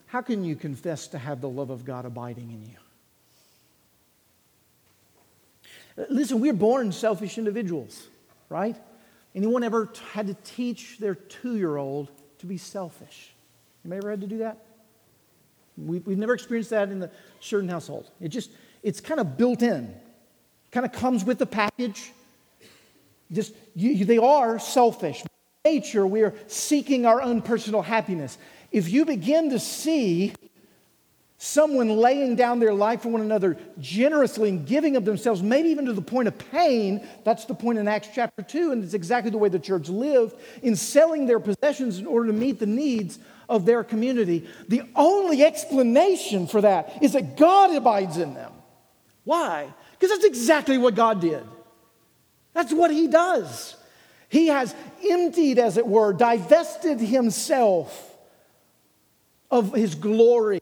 [0.05, 2.77] How can you confess to have the love of God abiding in you?
[6.09, 8.07] Listen, we're born selfish individuals,
[8.49, 8.75] right?
[9.33, 13.31] Anyone ever had to teach their two year old to be selfish?
[13.83, 14.57] You ever had to do that?
[15.87, 18.09] We, have never experienced that in the Sheridan household.
[18.19, 18.51] It just,
[18.83, 19.93] it's kind of built in,
[20.71, 22.11] kind of comes with the package.
[23.31, 25.23] Just, you, they are selfish.
[25.63, 28.37] By nature, we are seeking our own personal happiness.
[28.71, 30.33] If you begin to see
[31.43, 35.87] someone laying down their life for one another generously and giving of themselves, maybe even
[35.87, 37.01] to the point of pain.
[37.23, 40.35] That's the point in Acts chapter 2, and it's exactly the way the church lived
[40.61, 43.17] in selling their possessions in order to meet the needs
[43.51, 44.47] of their community.
[44.69, 48.53] The only explanation for that is that God abides in them.
[49.25, 49.71] Why?
[49.91, 51.43] Because that's exactly what God did.
[52.53, 53.75] That's what He does.
[54.29, 54.73] He has
[55.07, 58.09] emptied, as it were, divested Himself
[59.51, 60.61] of His glory,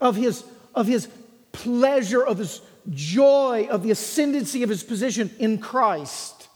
[0.00, 1.08] of His, of his
[1.52, 6.48] pleasure, of His joy, of the ascendancy of His position in Christ.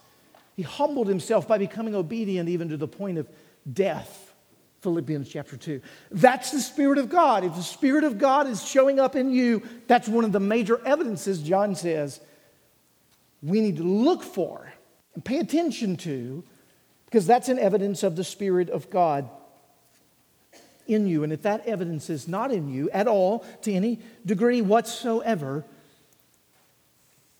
[0.55, 3.27] He humbled Himself by becoming obedient even to the point of
[3.73, 4.28] death.
[4.81, 5.81] Philippians chapter 2.
[6.11, 7.45] That's the Spirit of God.
[7.45, 10.81] If the Spirit of God is showing up in you, that's one of the major
[10.87, 12.21] evidences, John says,
[13.43, 14.73] we need to look for
[15.15, 16.45] and pay attention to,
[17.07, 19.29] because that's an evidence of the Spirit of God
[20.87, 21.23] in you.
[21.23, 25.65] And if that evidence is not in you at all, to any degree whatsoever,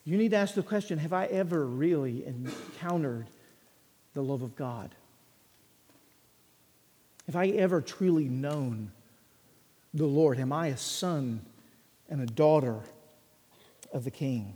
[0.05, 3.27] you need to ask the question Have I ever really encountered
[4.15, 4.95] the love of God?
[7.29, 8.91] Have I ever truly known
[9.93, 10.39] the Lord?
[10.39, 11.43] Am I a son
[12.09, 12.81] and a daughter
[13.93, 14.55] of the King?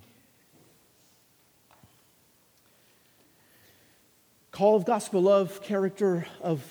[4.53, 6.65] Call of gospel love, character of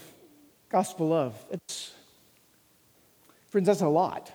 [0.70, 1.36] gospel love.
[1.52, 1.94] It's,
[3.50, 4.32] friends, that's a lot.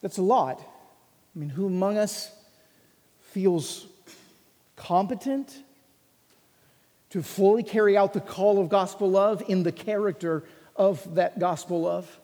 [0.00, 0.62] That's a lot.
[1.36, 2.32] I mean, who among us
[3.20, 3.86] feels
[4.76, 5.62] competent
[7.10, 10.44] to fully carry out the call of gospel love in the character
[10.76, 12.20] of that gospel love?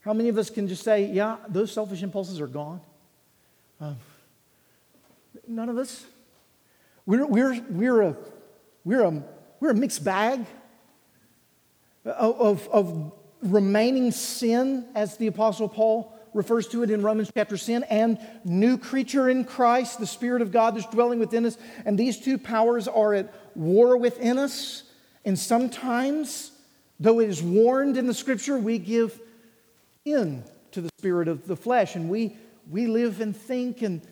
[0.00, 2.80] How many of us can just say, yeah, those selfish impulses are gone?
[3.80, 3.96] Um,
[5.48, 6.04] none of us.
[7.06, 8.16] We're, we're, we're a
[8.84, 9.22] we're a,
[9.60, 10.44] we're a mixed bag
[12.04, 13.12] of, of, of
[13.42, 18.76] remaining sin, as the Apostle Paul refers to it in Romans chapter 10, and new
[18.76, 21.56] creature in Christ, the Spirit of God that's dwelling within us.
[21.86, 24.82] And these two powers are at war within us.
[25.24, 26.50] And sometimes,
[27.00, 29.18] though it is warned in the scripture, we give
[30.04, 32.36] in to the spirit of the flesh and we,
[32.68, 34.02] we live and think and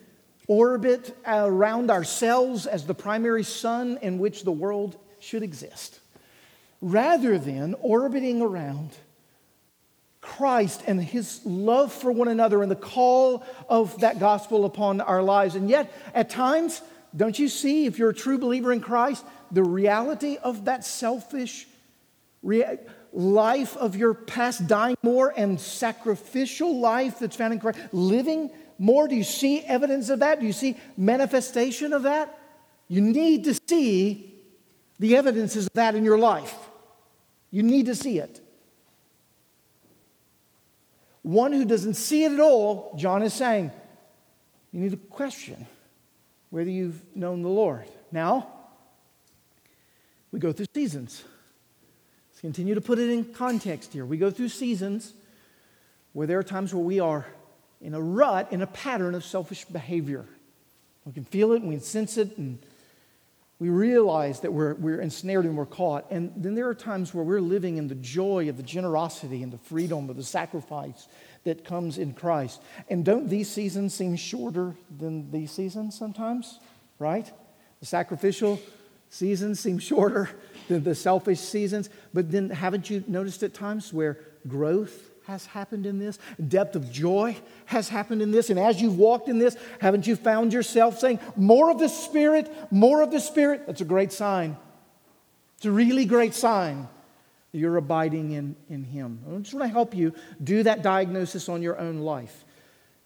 [0.47, 6.01] orbit around ourselves as the primary sun in which the world should exist,
[6.81, 8.91] rather than orbiting around
[10.23, 15.23] Christ and his love for one another and the call of that gospel upon our
[15.23, 15.57] lives.
[15.57, 16.81] And yet, at times,
[17.15, 21.67] don't you see, if you're a true believer in Christ, the reality of that selfish
[22.43, 22.79] rea-
[23.13, 29.09] life of your past, dying more, and sacrificial life that's found in Christ, living more?
[29.09, 30.39] Do you see evidence of that?
[30.39, 32.39] Do you see manifestation of that?
[32.87, 34.33] You need to see
[35.01, 36.55] the evidences of that in your life.
[37.51, 38.42] You need to see it.
[41.23, 43.71] One who doesn't see it at all, John is saying,
[44.73, 45.67] you need to question
[46.51, 47.85] whether you've known the Lord.
[48.11, 48.49] Now,
[50.31, 51.23] we go through seasons.
[52.31, 54.05] Let's continue to put it in context here.
[54.05, 55.15] We go through seasons
[56.13, 57.27] where there are times where we are
[57.81, 60.25] in a rut, in a pattern of selfish behavior.
[61.05, 62.59] We can feel it and we can sense it, and
[63.63, 66.11] we realize that we're, we're ensnared and we're caught.
[66.11, 69.53] And then there are times where we're living in the joy of the generosity and
[69.53, 71.07] the freedom of the sacrifice
[71.45, 72.61] that comes in Christ.
[72.91, 76.59] And don't these seasons seem shorter than these seasons sometimes?
[76.99, 77.31] Right?
[77.79, 78.61] The sacrificial
[79.11, 80.29] seasons seem shorter
[80.67, 81.89] than the selfish seasons.
[82.13, 86.19] But then haven't you noticed at times where growth has happened in this?
[86.49, 88.51] Depth of joy has happened in this.
[88.51, 92.55] And as you've walked in this, haven't you found yourself saying, More of the Spirit,
[92.71, 93.67] more of the Spirit?
[93.67, 94.57] That's a great sign.
[95.57, 96.87] It's a really great sign
[97.51, 99.21] that you're abiding in, in Him.
[99.27, 102.45] I just want to help you do that diagnosis on your own life.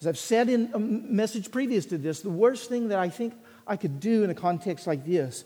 [0.01, 3.35] As I've said in a message previous to this, the worst thing that I think
[3.67, 5.45] I could do in a context like this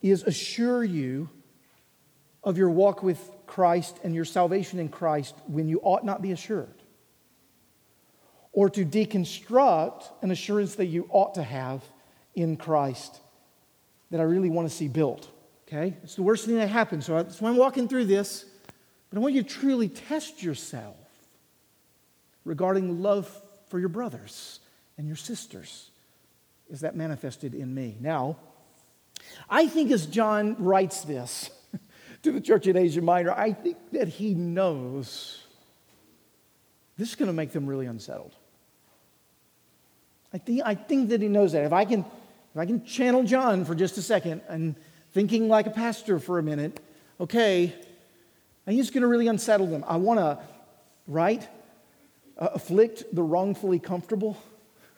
[0.00, 1.28] is assure you
[2.44, 6.32] of your walk with Christ and your salvation in Christ when you ought not be
[6.32, 6.82] assured.
[8.52, 11.82] Or to deconstruct an assurance that you ought to have
[12.34, 13.20] in Christ
[14.10, 15.28] that I really want to see built.
[15.66, 15.96] Okay?
[16.02, 17.06] It's the worst thing that happens.
[17.06, 18.44] So that's why I'm walking through this.
[19.10, 20.96] But I want you to truly test yourself
[22.44, 23.28] regarding love
[23.68, 24.60] for your brothers
[24.98, 25.90] and your sisters.
[26.70, 27.96] Is that manifested in me?
[28.00, 28.36] Now,
[29.48, 31.50] I think as John writes this,
[32.24, 35.42] to the church in Asia Minor, I think that he knows
[36.96, 38.34] this is going to make them really unsettled.
[40.32, 41.64] I think, I think that he knows that.
[41.64, 44.74] If I, can, if I can channel John for just a second and
[45.12, 46.80] thinking like a pastor for a minute,
[47.20, 47.74] okay,
[48.66, 49.84] I'm just going to really unsettle them.
[49.86, 50.38] I want to,
[51.06, 51.46] right,
[52.38, 54.36] uh, afflict the wrongfully comfortable.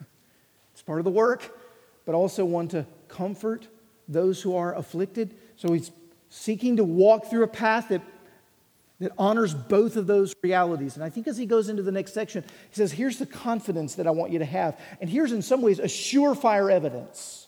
[0.72, 1.58] it's part of the work,
[2.04, 3.66] but also want to comfort
[4.06, 5.34] those who are afflicted.
[5.56, 5.90] So he's
[6.28, 8.02] seeking to walk through a path that,
[9.00, 10.96] that honors both of those realities.
[10.96, 13.96] And I think as he goes into the next section, he says, Here's the confidence
[13.96, 14.78] that I want you to have.
[15.00, 17.46] And here's, in some ways, a surefire evidence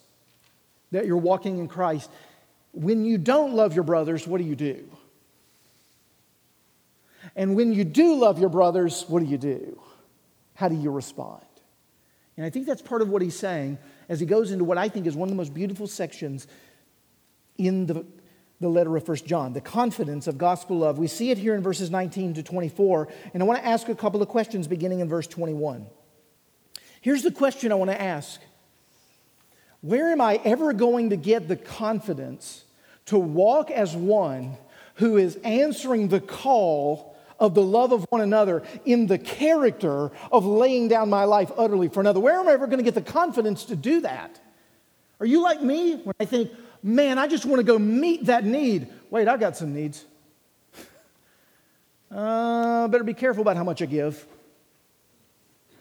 [0.92, 2.10] that you're walking in Christ.
[2.72, 4.88] When you don't love your brothers, what do you do?
[7.36, 9.80] And when you do love your brothers, what do you do?
[10.54, 11.42] How do you respond?
[12.36, 14.88] And I think that's part of what he's saying as he goes into what I
[14.88, 16.46] think is one of the most beautiful sections
[17.58, 18.06] in the
[18.60, 20.98] the letter of First John, the confidence of gospel love.
[20.98, 23.94] We see it here in verses 19 to 24, and I want to ask a
[23.94, 25.86] couple of questions beginning in verse 21.
[27.00, 28.40] Here's the question I want to ask
[29.80, 32.64] Where am I ever going to get the confidence
[33.06, 34.56] to walk as one
[34.94, 40.44] who is answering the call of the love of one another in the character of
[40.44, 42.18] laying down my life utterly for another?
[42.18, 44.40] Where am I ever going to get the confidence to do that?
[45.20, 46.50] Are you like me when I think,
[46.82, 48.88] man, I just want to go meet that need.
[49.10, 50.04] Wait, I got some needs.
[52.10, 54.24] Uh, better be careful about how much I give.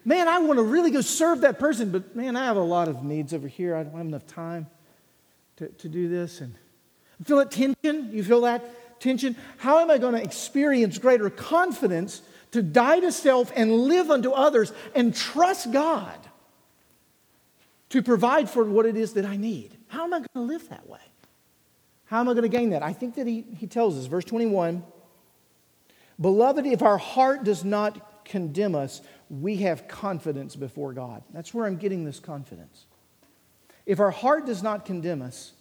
[0.04, 2.89] Man, I want to really go serve that person, but man, I have a lot
[2.89, 3.78] of needs over here.
[3.78, 4.68] I don't have enough time
[5.56, 6.41] to, to do this.
[6.41, 6.54] And
[7.26, 8.10] feel that tension?
[8.12, 9.36] You feel that tension?
[9.58, 12.22] How am I going to experience greater confidence
[12.52, 16.18] to die to self and live unto others and trust God
[17.89, 19.77] to provide for what it is that I need?
[19.88, 21.00] How am I going to live that way?
[22.06, 22.84] How am I going to gain that?
[22.84, 24.84] I think that he, he tells us, verse 21
[26.20, 31.24] Beloved, if our heart does not condemn us, we have confidence before God.
[31.32, 32.86] That's where I'm getting this confidence.
[33.86, 35.54] If our heart does not condemn us,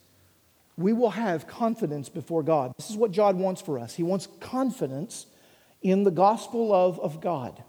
[0.77, 2.72] we will have confidence before God.
[2.77, 3.95] This is what God wants for us.
[3.95, 5.27] He wants confidence
[5.83, 7.62] in the gospel love of God.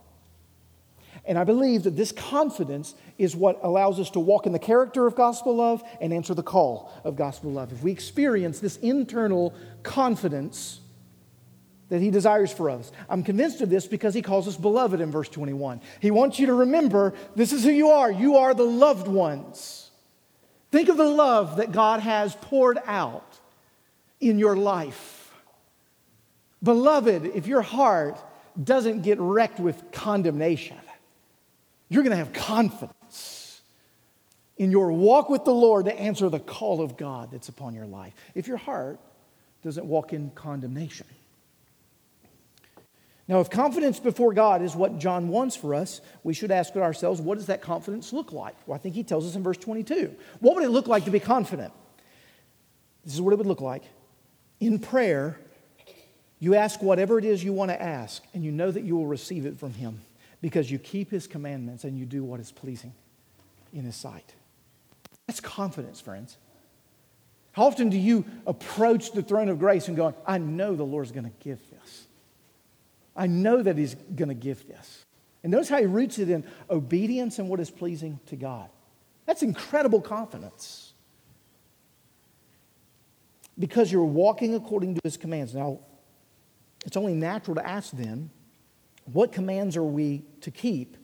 [1.28, 5.06] And I believe that this confidence is what allows us to walk in the character
[5.06, 7.74] of gospel love and answer the call of gospel love.
[7.74, 9.54] If we experience this internal
[9.84, 10.80] confidence
[11.90, 15.12] that he desires for us, I'm convinced of this because he calls us beloved in
[15.12, 15.82] verse 21.
[16.00, 18.10] He wants you to remember this is who you are.
[18.10, 19.92] You are the loved ones.
[20.72, 23.38] Think of the love that God has poured out
[24.22, 25.34] in your life.
[26.64, 28.18] Beloved, if your heart
[28.62, 30.78] doesn't get wrecked with condemnation,
[31.90, 33.62] you're going to have confidence
[34.58, 37.86] in your walk with the Lord to answer the call of God that's upon your
[37.86, 38.14] life.
[38.36, 39.00] If your heart
[39.64, 41.08] doesn't walk in condemnation.
[43.28, 47.20] Now, if confidence before God is what John wants for us, we should ask ourselves,
[47.20, 48.56] what does that confidence look like?
[48.66, 50.16] Well, I think he tells us in verse 22.
[50.40, 51.74] What would it look like to be confident?
[53.04, 53.84] This is what it would look like.
[54.62, 55.38] In prayer,
[56.40, 59.08] you ask whatever it is you want to ask, and you know that you will
[59.08, 60.02] receive it from him
[60.42, 62.94] because you keep his commandments and you do what is pleasing
[63.74, 64.34] in his sight.
[65.26, 66.38] That's confidence, friends.
[67.52, 71.12] How often do you approach the throne of grace and go, I know the Lord's
[71.12, 72.08] going to give this?
[73.16, 75.06] I know that he's going to give this.
[75.42, 78.70] And notice how he roots it in obedience and what is pleasing to God.
[79.26, 80.94] That's incredible confidence.
[83.58, 85.56] Because you're walking according to his commands.
[85.56, 85.80] Now,
[86.86, 88.30] it's only natural to ask then,
[89.12, 90.98] what commands are we to keep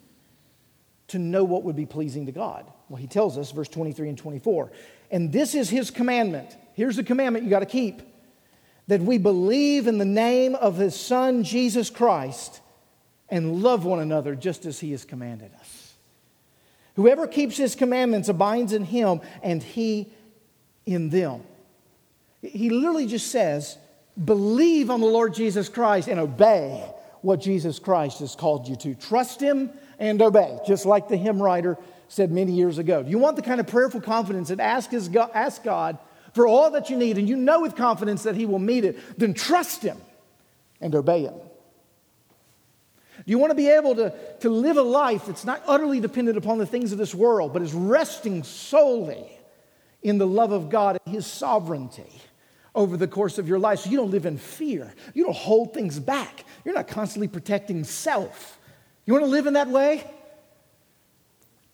[1.08, 2.66] to know what would be pleasing to God?
[2.90, 4.72] Well, he tells us, verse 23 and 24.
[5.12, 6.56] And this is his commandment.
[6.74, 8.02] Here's the commandment you got to keep
[8.88, 12.60] that we believe in the name of his son, Jesus Christ,
[13.30, 15.94] and love one another just as he has commanded us.
[16.96, 20.12] Whoever keeps his commandments abides in him, and he
[20.86, 21.44] in them.
[22.42, 23.78] He literally just says,
[24.22, 26.84] believe on the Lord Jesus Christ and obey
[27.24, 28.94] what Jesus Christ has called you to.
[28.96, 31.78] Trust Him and obey, just like the hymn writer
[32.10, 33.02] said many years ago.
[33.02, 35.98] Do you want the kind of prayerful confidence that ask, God, ask God
[36.34, 39.00] for all that you need and you know with confidence that He will meet it?
[39.18, 39.98] Then trust Him
[40.82, 41.34] and obey Him.
[43.26, 46.38] Do you want to be able to, to live a life that's not utterly dependent
[46.38, 49.26] upon the things of this world, but is resting solely
[50.02, 52.22] in the love of God and His sovereignty?
[52.76, 54.94] Over the course of your life so you don't live in fear.
[55.14, 56.46] You don't hold things back.
[56.66, 58.60] You're not constantly protecting self.
[59.06, 60.04] You want to live in that way?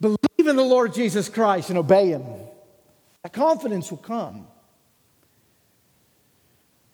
[0.02, 2.24] Believe in the Lord Jesus Christ and obey Him.
[3.24, 4.47] That confidence will come.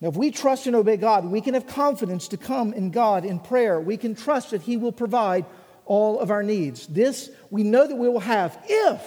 [0.00, 3.24] Now, if we trust and obey God, we can have confidence to come in God
[3.24, 3.80] in prayer.
[3.80, 5.46] We can trust that He will provide
[5.86, 6.86] all of our needs.
[6.86, 9.02] This we know that we will have if.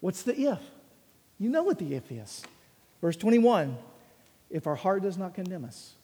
[0.00, 0.58] What's the if?
[1.38, 2.42] You know what the if is.
[3.00, 3.76] Verse 21
[4.48, 5.94] if our heart does not condemn us.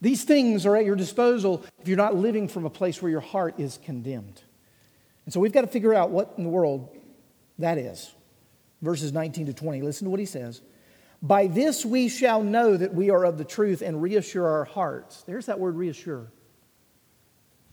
[0.00, 3.20] These things are at your disposal if you're not living from a place where your
[3.20, 4.42] heart is condemned.
[5.24, 6.94] And so we've got to figure out what in the world
[7.58, 8.12] that is.
[8.82, 9.82] Verses 19 to 20.
[9.82, 10.60] Listen to what he says.
[11.22, 15.22] By this we shall know that we are of the truth and reassure our hearts.
[15.22, 16.30] There's that word reassure.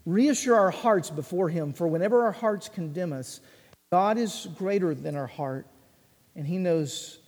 [0.05, 3.41] Reassure our hearts before him, for whenever our hearts condemn us,
[3.91, 5.67] God is greater than our heart,
[6.35, 7.19] and he knows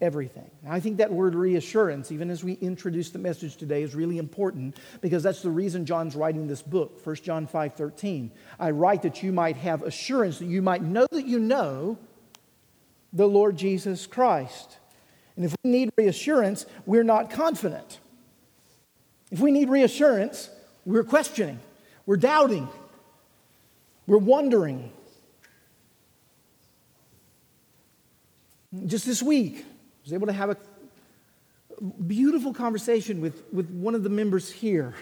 [0.00, 0.50] everything.
[0.68, 4.76] I think that word reassurance, even as we introduce the message today, is really important
[5.00, 8.30] because that's the reason John's writing this book, 1 John 5 13.
[8.58, 11.98] I write that you might have assurance, that you might know that you know
[13.12, 14.78] the Lord Jesus Christ.
[15.36, 18.00] And if we need reassurance, we're not confident.
[19.30, 20.50] If we need reassurance,
[20.84, 21.60] we're questioning,
[22.06, 22.68] we're doubting,
[24.06, 24.92] we're wondering.
[28.84, 29.64] Just this week, I
[30.04, 30.56] was able to have a
[32.06, 34.94] beautiful conversation with, with one of the members here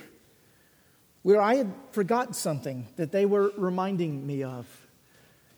[1.23, 4.67] where I had forgotten something that they were reminding me of.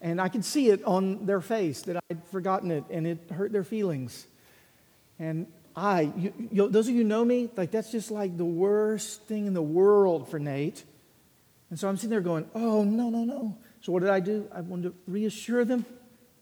[0.01, 3.53] And I could see it on their face that I'd forgotten it and it hurt
[3.53, 4.27] their feelings.
[5.19, 5.47] And
[5.77, 9.47] I, you, you, those of you know me, like that's just like the worst thing
[9.47, 10.83] in the world for Nate.
[11.69, 13.59] And so I'm sitting there going, oh, no, no, no.
[13.83, 14.49] So what did I do?
[14.51, 15.85] I wanted to reassure them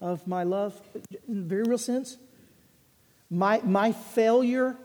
[0.01, 0.79] of my love
[1.27, 2.17] in a very real sense.
[3.29, 4.77] My, my failure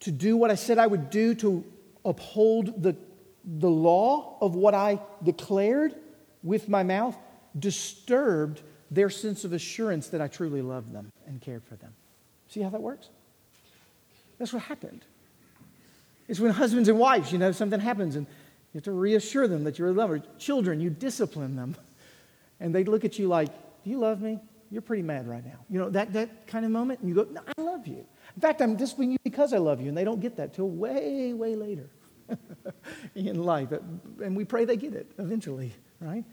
[0.00, 1.64] to do what I said I would do to
[2.04, 2.96] uphold the,
[3.44, 5.94] the law of what I declared
[6.42, 7.16] with my mouth
[7.58, 11.92] disturbed their sense of assurance that I truly loved them and cared for them.
[12.48, 13.08] See how that works?
[14.38, 15.04] That's what happened.
[16.28, 19.64] It's when husbands and wives, you know, something happens and you have to reassure them
[19.64, 20.22] that you're a lover.
[20.38, 21.76] Children, you discipline them.
[22.60, 23.50] And they look at you like,
[23.84, 24.38] Do you love me?
[24.70, 25.58] you're pretty mad right now.
[25.68, 28.06] You know, that, that kind of moment, and you go, no, I love you.
[28.36, 30.68] In fact, I'm disciplining you because I love you, and they don't get that till
[30.68, 31.90] way, way later
[33.16, 33.72] in life.
[34.22, 36.24] And we pray they get it eventually, right?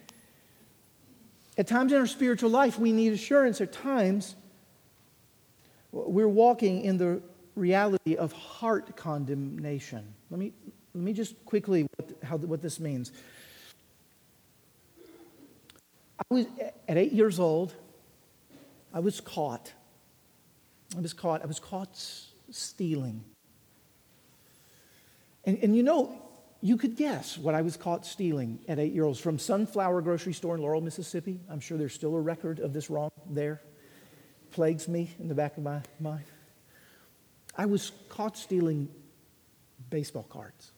[1.57, 3.59] At times in our spiritual life, we need assurance.
[3.59, 4.35] At times,
[5.91, 7.23] we're walking in the
[7.55, 10.13] reality of heart condemnation.
[10.29, 10.53] Let me,
[10.93, 13.11] let me just quickly what, how, what this means.
[16.19, 16.45] I was
[16.87, 17.73] at eight years old.
[18.93, 19.71] I was caught.
[20.95, 21.43] I was caught.
[21.43, 21.95] I was caught
[22.49, 23.23] stealing.
[25.45, 26.21] And, and you know,
[26.61, 30.33] you could guess what I was caught stealing at eight years old from Sunflower Grocery
[30.33, 31.39] Store in Laurel, Mississippi.
[31.49, 33.61] I'm sure there's still a record of this wrong there.
[34.51, 36.25] Plagues me in the back of my mind.
[37.55, 38.89] I was caught stealing
[39.89, 40.71] baseball cards.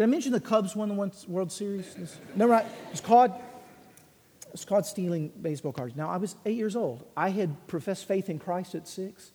[0.00, 0.94] Did I mention the Cubs won the
[1.28, 1.94] World Series?
[2.34, 2.64] No, right.
[2.64, 5.94] I was caught, I was caught stealing baseball cards.
[5.94, 7.04] Now, I was eight years old.
[7.14, 9.30] I had professed faith in Christ at six.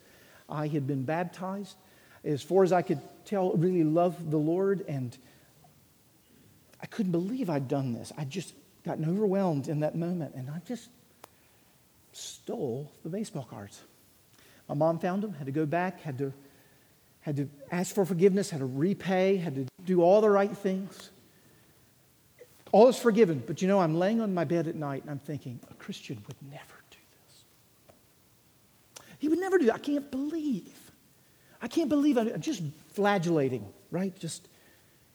[0.50, 1.76] I had been baptized.
[2.24, 5.16] As far as I could tell, really loved the Lord, and
[6.82, 8.12] I couldn't believe I'd done this.
[8.18, 10.90] I'd just gotten overwhelmed in that moment, and I just
[12.12, 13.82] stole the baseball cards.
[14.68, 16.34] My mom found them, had to go back, had to,
[17.26, 21.10] had to ask for forgiveness, had to repay, had to do all the right things.
[22.72, 23.42] All is forgiven.
[23.48, 26.24] But you know, I'm laying on my bed at night and I'm thinking, a Christian
[26.28, 27.44] would never do this.
[29.18, 29.74] He would never do that.
[29.74, 30.92] I can't believe.
[31.64, 32.62] I can't believe I'm just
[32.94, 34.16] flagellating, right?
[34.20, 34.48] Just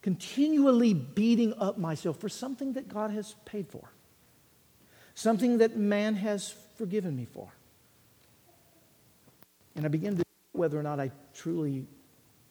[0.03, 3.89] continually beating up myself for something that God has paid for,
[5.15, 7.53] something that man has forgiven me for.
[9.77, 11.87] And I begin to whether or not I truly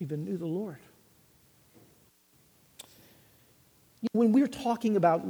[0.00, 0.78] even knew the Lord.
[4.12, 5.24] When we're talking about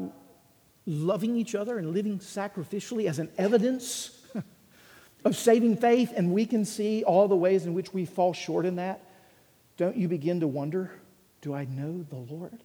[0.86, 4.22] loving each other and living sacrificially as an evidence
[5.24, 8.64] of saving faith, and we can see all the ways in which we fall short
[8.64, 9.04] in that,
[9.76, 10.92] don't you begin to wonder
[11.42, 12.58] do I know the Lord?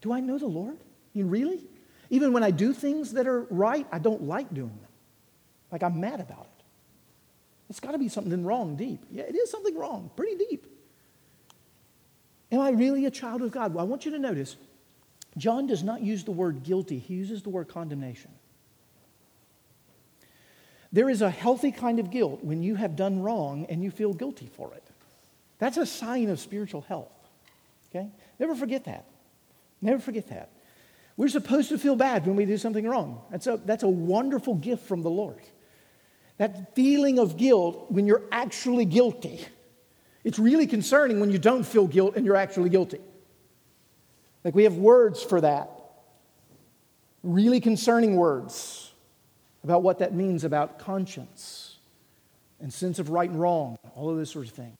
[0.00, 0.78] Do I know the Lord?
[1.12, 1.60] You really?
[2.08, 4.90] Even when I do things that are right, I don't like doing them.
[5.72, 6.51] Like I'm mad about it.
[7.72, 9.02] It's got to be something wrong deep.
[9.10, 10.66] Yeah, it is something wrong, pretty deep.
[12.52, 13.72] Am I really a child of God?
[13.72, 14.56] Well, I want you to notice
[15.38, 18.30] John does not use the word guilty, he uses the word condemnation.
[20.92, 24.12] There is a healthy kind of guilt when you have done wrong and you feel
[24.12, 24.84] guilty for it.
[25.58, 27.08] That's a sign of spiritual health.
[27.88, 28.10] Okay?
[28.38, 29.06] Never forget that.
[29.80, 30.50] Never forget that.
[31.16, 33.22] We're supposed to feel bad when we do something wrong.
[33.30, 35.40] That's a, that's a wonderful gift from the Lord.
[36.38, 39.44] That feeling of guilt when you're actually guilty
[40.24, 43.00] it's really concerning when you don't feel guilt and you're actually guilty.
[44.44, 45.70] Like we have words for that.
[47.22, 48.92] Really concerning words
[49.64, 51.78] about what that means about conscience
[52.60, 54.76] and sense of right and wrong, all of those sorts of things.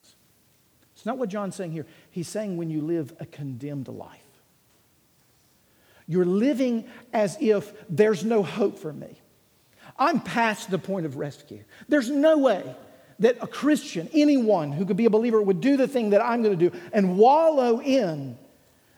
[0.94, 1.86] It's not what John's saying here.
[2.10, 4.20] He's saying when you live a condemned life.
[6.06, 9.18] You're living as if there's no hope for me.
[9.98, 11.64] I'm past the point of rescue.
[11.88, 12.74] There's no way
[13.18, 16.42] that a Christian, anyone who could be a believer, would do the thing that I'm
[16.42, 18.36] going to do and wallow in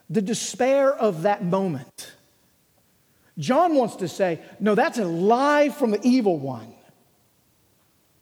[0.09, 2.13] the despair of that moment.
[3.39, 6.73] John wants to say, no, that's a lie from the evil one.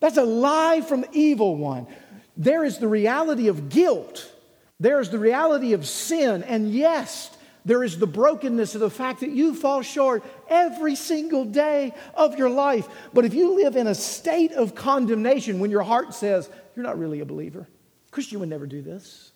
[0.01, 1.87] That's a lie from the evil one.
[2.37, 4.33] There is the reality of guilt.
[4.81, 6.43] There is the reality of sin.
[6.43, 7.31] And yes,
[7.65, 12.39] there is the brokenness of the fact that you fall short every single day of
[12.39, 12.87] your life.
[13.13, 16.99] But if you live in a state of condemnation when your heart says, You're not
[16.99, 17.67] really a believer,
[18.11, 19.33] Christian would never do this.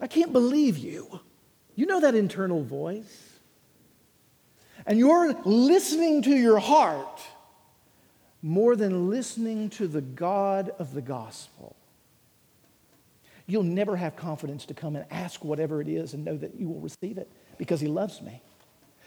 [0.00, 1.20] I can't believe you.
[1.74, 3.22] You know that internal voice.
[4.86, 7.20] And you're listening to your heart
[8.42, 11.74] more than listening to the God of the gospel.
[13.46, 16.68] You'll never have confidence to come and ask whatever it is and know that you
[16.68, 18.42] will receive it because He loves me.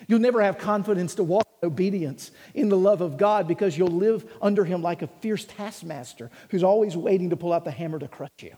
[0.08, 3.88] You'll never have confidence to walk in obedience in the love of God because you'll
[3.88, 8.00] live under Him like a fierce taskmaster who's always waiting to pull out the hammer
[8.00, 8.56] to crush you.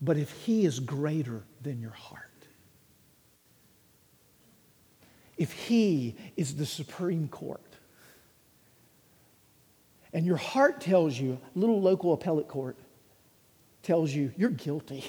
[0.00, 2.20] But if He is greater than your heart,
[5.36, 7.60] if He is the Supreme Court,
[10.12, 12.76] and your heart tells you, little local appellate court
[13.82, 15.04] tells you, you're guilty.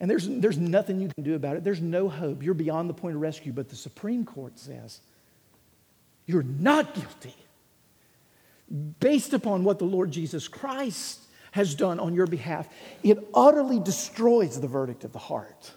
[0.00, 1.64] And there's, there's nothing you can do about it.
[1.64, 2.42] There's no hope.
[2.42, 3.52] You're beyond the point of rescue.
[3.52, 5.00] But the Supreme Court says,
[6.26, 7.34] you're not guilty.
[8.98, 11.20] Based upon what the Lord Jesus Christ
[11.52, 12.68] has done on your behalf,
[13.02, 15.72] it utterly destroys the verdict of the heart.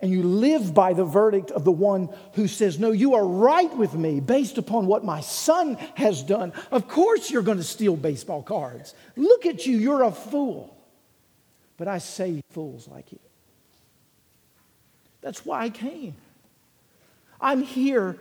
[0.00, 3.76] and you live by the verdict of the one who says, No, you are right
[3.76, 7.96] with me based upon what my son has done, of course you're going to steal
[7.96, 8.94] baseball cards.
[9.16, 10.77] Look at you, you're a fool.
[11.78, 13.18] But I save fools like you.
[15.22, 16.14] That's why I came.
[17.40, 18.18] I'm here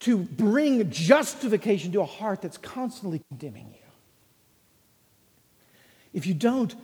[0.00, 3.86] to bring justification to a heart that's constantly condemning you.
[6.12, 6.74] If you don't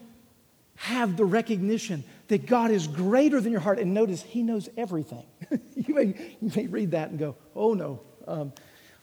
[0.77, 5.25] have the recognition that God is greater than your heart, and notice He knows everything.
[5.75, 8.53] you, may, you may read that and go, oh no, um,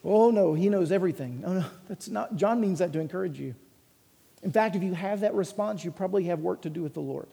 [0.03, 1.41] oh no, He knows everything.
[1.41, 3.55] No, no, that's not, John means that to encourage you.
[4.41, 7.01] In fact, if you have that response, you probably have work to do with the
[7.01, 7.27] Lord.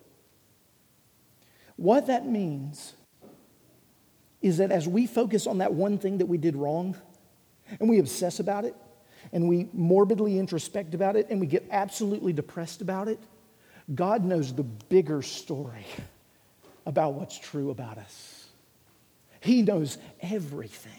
[1.76, 2.94] What that means
[4.42, 6.96] is that as we focus on that one thing that we did wrong
[7.80, 8.74] and we obsess about it
[9.32, 13.18] and we morbidly introspect about it and we get absolutely depressed about it,
[13.94, 15.86] God knows the bigger story
[16.86, 18.46] about what's true about us.
[19.40, 20.92] He knows everything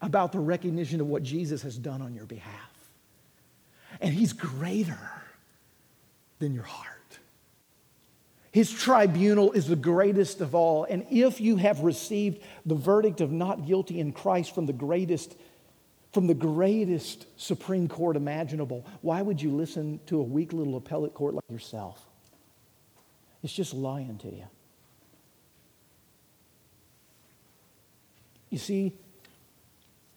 [0.00, 2.71] about the recognition of what Jesus has done on your behalf.
[4.00, 4.98] And He's greater
[6.38, 6.88] than your heart.
[8.52, 10.84] His tribunal is the greatest of all.
[10.84, 15.36] And if you have received the verdict of not guilty in Christ from the greatest,
[16.12, 21.14] from the greatest Supreme Court imaginable, why would you listen to a weak little appellate
[21.14, 22.04] court like yourself?
[23.42, 24.44] It's just lying to you.
[28.50, 28.92] You see,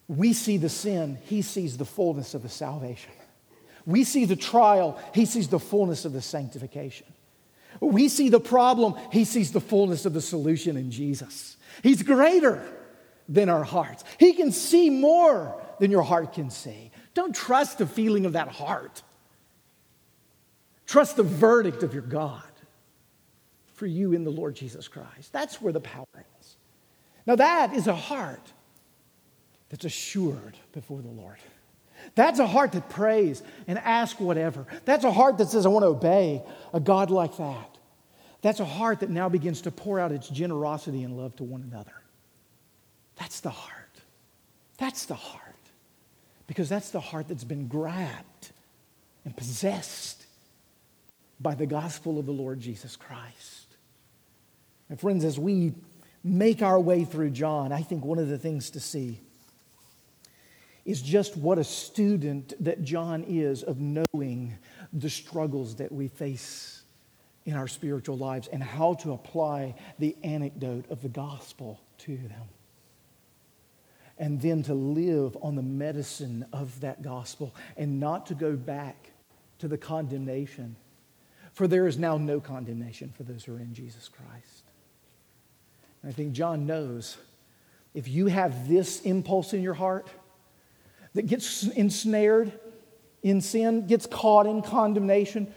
[0.09, 3.11] we see the sin, he sees the fullness of the salvation.
[3.85, 7.07] We see the trial, he sees the fullness of the sanctification.
[7.79, 11.57] We see the problem, he sees the fullness of the solution in Jesus.
[11.83, 12.63] He's greater
[13.27, 14.03] than our hearts.
[14.19, 16.91] He can see more than your heart can see.
[17.13, 19.03] Don't trust the feeling of that heart.
[20.85, 22.43] Trust the verdict of your God
[23.73, 25.33] for you in the Lord Jesus Christ.
[25.33, 26.05] That's where the power
[26.39, 26.55] is.
[27.25, 28.53] Now, that is a heart
[29.69, 31.37] that's assured before the Lord.
[32.13, 34.67] That's a heart that prays and asks whatever.
[34.85, 36.43] That's a heart that says, I want to obey
[36.73, 37.77] a God like that.
[38.41, 41.63] That's a heart that now begins to pour out its generosity and love to one
[41.63, 41.95] another.
[43.15, 43.73] That's the heart.
[44.77, 45.41] That's the heart.
[46.47, 48.51] Because that's the heart that's been grabbed
[49.23, 50.25] and possessed
[51.39, 53.75] by the gospel of the Lord Jesus Christ.
[54.89, 55.73] And friends, as we
[56.23, 59.19] make our way through John, I think one of the things to see
[60.85, 64.55] is just what a student that John is of knowing
[64.93, 66.83] the struggles that we face
[67.45, 72.49] in our spiritual lives and how to apply the anecdote of the gospel to them.
[74.17, 79.11] And then to live on the medicine of that gospel and not to go back
[79.59, 80.75] to the condemnation.
[81.51, 84.63] For there is now no condemnation for those who are in Jesus Christ.
[86.01, 87.17] And I think John knows
[87.93, 90.07] if you have this impulse in your heart,
[91.15, 92.51] that gets ensnared
[93.23, 95.51] in sin, gets caught in condemnation,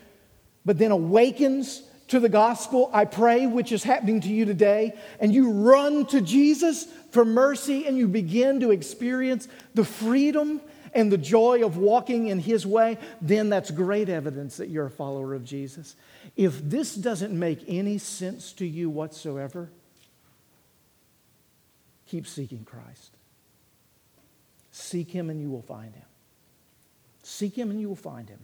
[0.65, 5.33] but then awakens to the gospel, I pray, which is happening to you today, and
[5.33, 10.63] you run to Jesus for mercy and you begin to experience the freedom
[10.95, 14.91] and the joy of walking in His way, then that's great evidence that you're a
[14.91, 15.97] follower of Jesus.
[16.35, 19.69] If this doesn't make any sense to you whatsoever,
[22.07, 23.18] keep seeking Christ.
[24.79, 26.05] Seek him and you will find him.
[27.25, 28.39] Seek him and you will find him.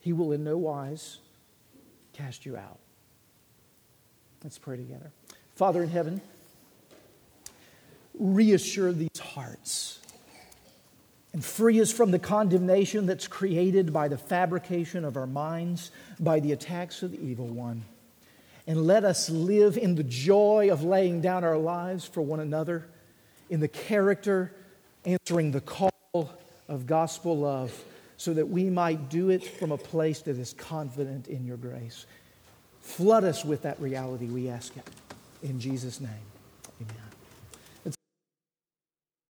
[0.00, 1.18] He will in no wise
[2.12, 2.78] cast you out.
[4.42, 5.12] Let's pray together.
[5.54, 6.20] Father in heaven,
[8.18, 10.00] reassure these hearts
[11.32, 16.40] and free us from the condemnation that's created by the fabrication of our minds, by
[16.40, 17.84] the attacks of the evil one.
[18.66, 22.88] And let us live in the joy of laying down our lives for one another,
[23.48, 24.52] in the character
[25.06, 25.90] answering the call
[26.68, 27.72] of gospel love
[28.16, 32.06] so that we might do it from a place that is confident in your grace.
[32.80, 34.84] Flood us with that reality, we ask it.
[35.42, 36.10] In Jesus' name,
[36.80, 37.05] amen.